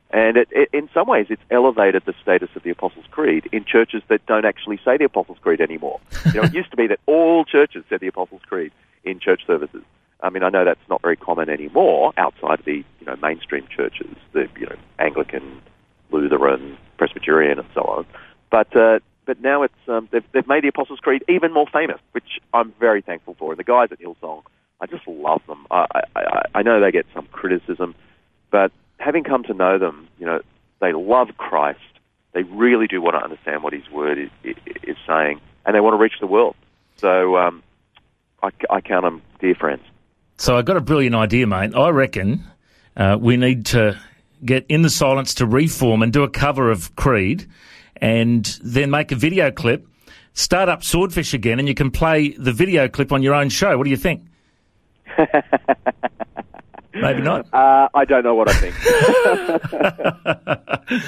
And 0.09 0.37
it, 0.37 0.47
it, 0.51 0.69
in 0.71 0.89
some 0.93 1.07
ways, 1.07 1.27
it's 1.29 1.41
elevated 1.51 2.03
the 2.05 2.13
status 2.21 2.49
of 2.55 2.63
the 2.63 2.69
Apostles' 2.69 3.05
Creed 3.11 3.49
in 3.51 3.65
churches 3.65 4.01
that 4.07 4.25
don't 4.25 4.45
actually 4.45 4.79
say 4.85 4.95
the 4.97 5.05
Apostles' 5.05 5.37
Creed 5.41 5.59
anymore. 5.59 5.99
You 6.27 6.33
know, 6.33 6.43
it 6.43 6.53
used 6.53 6.71
to 6.71 6.77
be 6.77 6.87
that 6.87 6.99
all 7.07 7.43
churches 7.43 7.83
said 7.89 7.99
the 7.99 8.07
Apostles' 8.07 8.41
Creed 8.47 8.71
in 9.03 9.19
church 9.19 9.41
services. 9.45 9.83
I 10.21 10.29
mean, 10.29 10.43
I 10.43 10.49
know 10.49 10.63
that's 10.63 10.79
not 10.89 11.01
very 11.01 11.17
common 11.17 11.49
anymore 11.49 12.13
outside 12.17 12.59
of 12.59 12.65
the 12.65 12.83
you 12.99 13.05
know 13.05 13.15
mainstream 13.21 13.67
churches, 13.67 14.15
the 14.31 14.47
you 14.57 14.65
know 14.65 14.75
Anglican, 14.97 15.61
Lutheran, 16.09 16.77
Presbyterian, 16.97 17.59
and 17.59 17.67
so 17.73 17.81
on. 17.81 18.05
But 18.49 18.75
uh, 18.75 18.99
but 19.27 19.39
now 19.41 19.61
it's 19.61 19.75
um, 19.87 20.09
they've, 20.11 20.23
they've 20.31 20.47
made 20.47 20.63
the 20.63 20.69
Apostles' 20.69 20.99
Creed 20.99 21.23
even 21.29 21.53
more 21.53 21.67
famous, 21.71 21.99
which 22.13 22.39
I'm 22.53 22.73
very 22.79 23.01
thankful 23.03 23.35
for. 23.37 23.51
And 23.51 23.59
the 23.59 23.63
guys 23.63 23.89
at 23.91 23.99
Hillsong, 23.99 24.41
I 24.81 24.87
just 24.87 25.07
love 25.07 25.41
them. 25.47 25.67
I, 25.69 25.85
I, 26.15 26.41
I- 26.55 26.61
know 26.63 26.79
they 26.81 26.91
get 26.91 27.05
some 27.13 27.27
criticism, 27.31 27.93
but 28.49 28.71
having 28.97 29.23
come 29.23 29.43
to 29.43 29.53
know 29.53 29.77
them, 29.77 30.07
you 30.17 30.25
know, 30.25 30.41
they 30.81 30.93
love 30.93 31.29
Christ. 31.37 31.79
They 32.33 32.43
really 32.43 32.87
do 32.87 33.01
want 33.01 33.15
to 33.15 33.23
understand 33.23 33.61
what 33.63 33.73
His 33.73 33.87
Word 33.91 34.17
is, 34.17 34.29
is, 34.43 34.55
is 34.83 34.97
saying, 35.07 35.39
and 35.65 35.75
they 35.75 35.79
want 35.79 35.93
to 35.93 35.97
reach 35.97 36.19
the 36.19 36.27
world. 36.27 36.55
So 36.97 37.37
um, 37.37 37.61
I, 38.41 38.49
I 38.69 38.81
count 38.81 39.03
them 39.03 39.21
dear 39.39 39.55
friends. 39.55 39.83
So 40.37 40.55
I 40.57 40.61
got 40.61 40.77
a 40.77 40.81
brilliant 40.81 41.15
idea, 41.15 41.47
mate. 41.47 41.75
I 41.75 41.89
reckon 41.89 42.43
uh, 42.95 43.17
we 43.19 43.37
need 43.37 43.65
to 43.67 43.99
get 44.45 44.65
in 44.69 44.83
the 44.83 44.89
silence 44.89 45.33
to 45.35 45.45
reform 45.47 46.03
and 46.03 46.13
do 46.13 46.23
a 46.23 46.29
cover 46.29 46.69
of 46.69 46.95
Creed, 46.95 47.47
and 48.01 48.45
then 48.63 48.89
make 48.89 49.11
a 49.11 49.15
video 49.15 49.51
clip. 49.51 49.87
Start 50.33 50.69
up 50.69 50.83
Swordfish 50.83 51.33
again, 51.33 51.59
and 51.59 51.67
you 51.67 51.73
can 51.73 51.89
play 51.91 52.29
the 52.29 52.51
video 52.51 52.87
clip 52.87 53.11
on 53.11 53.23
your 53.23 53.33
own 53.33 53.49
show. 53.49 53.77
What 53.77 53.85
do 53.85 53.89
you 53.89 53.97
think? 53.97 54.23
Maybe 57.01 57.21
not. 57.21 57.51
Uh, 57.53 57.89
I 57.93 58.05
don't 58.05 58.23
know 58.23 58.33
what 58.35 58.49
I 58.49 58.53
think. 58.53 58.75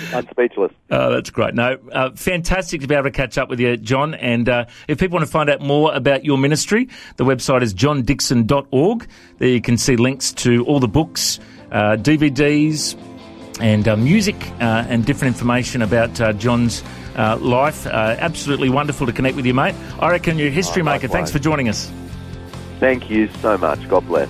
I'm 0.13 0.28
speechless. 0.30 0.71
Oh, 0.91 1.12
that's 1.12 1.30
great. 1.30 1.56
No, 1.56 1.78
uh, 1.91 2.12
fantastic 2.12 2.82
to 2.82 2.88
be 2.88 2.95
able 2.95 3.06
to 3.06 3.12
catch 3.12 3.38
up 3.38 3.49
with 3.49 3.60
you, 3.60 3.78
John. 3.78 4.13
And 4.13 4.47
uh, 4.47 4.65
if 4.88 4.99
people 4.99 5.15
want 5.17 5.25
to 5.25 5.32
find 5.32 5.49
out 5.49 5.62
more 5.62 5.93
about 5.93 6.25
your 6.25 6.38
ministry, 6.38 6.89
the 7.17 7.25
website 7.25 7.62
is 7.63 7.73
johndickson.org. 7.73 9.08
There 9.38 9.49
you 9.49 9.62
can 9.62 9.78
see 9.78 9.95
links 9.95 10.32
to 10.34 10.63
all 10.65 10.80
the 10.80 10.88
books, 10.88 11.39
uh, 11.71 11.97
DVDs, 11.99 12.95
and 13.62 13.88
uh, 13.88 13.95
music 13.95 14.36
uh, 14.60 14.86
and 14.88 15.06
different 15.06 15.36
information 15.36 15.82
about 15.82 16.19
uh, 16.22 16.34
John's 16.34 16.84
uh, 17.15 17.38
life. 17.38 17.86
Uh, 17.88 18.15
absolutely 18.19 18.69
wonderful 18.69 19.06
to 19.08 19.13
connect 19.13 19.36
with 19.36 19.45
you, 19.45 19.54
mate. 19.54 19.76
I 20.00 20.12
reckon 20.12 20.38
you're 20.38 20.48
a 20.48 20.52
history 20.52 20.82
Oh, 20.82 20.86
maker. 20.86 21.08
Thanks 21.08 21.32
for 21.32 21.39
joining 21.39 21.69
us. 21.69 21.91
Thank 22.80 23.10
you 23.10 23.30
so 23.41 23.58
much. 23.58 23.88
God 23.89 24.08
bless. 24.08 24.30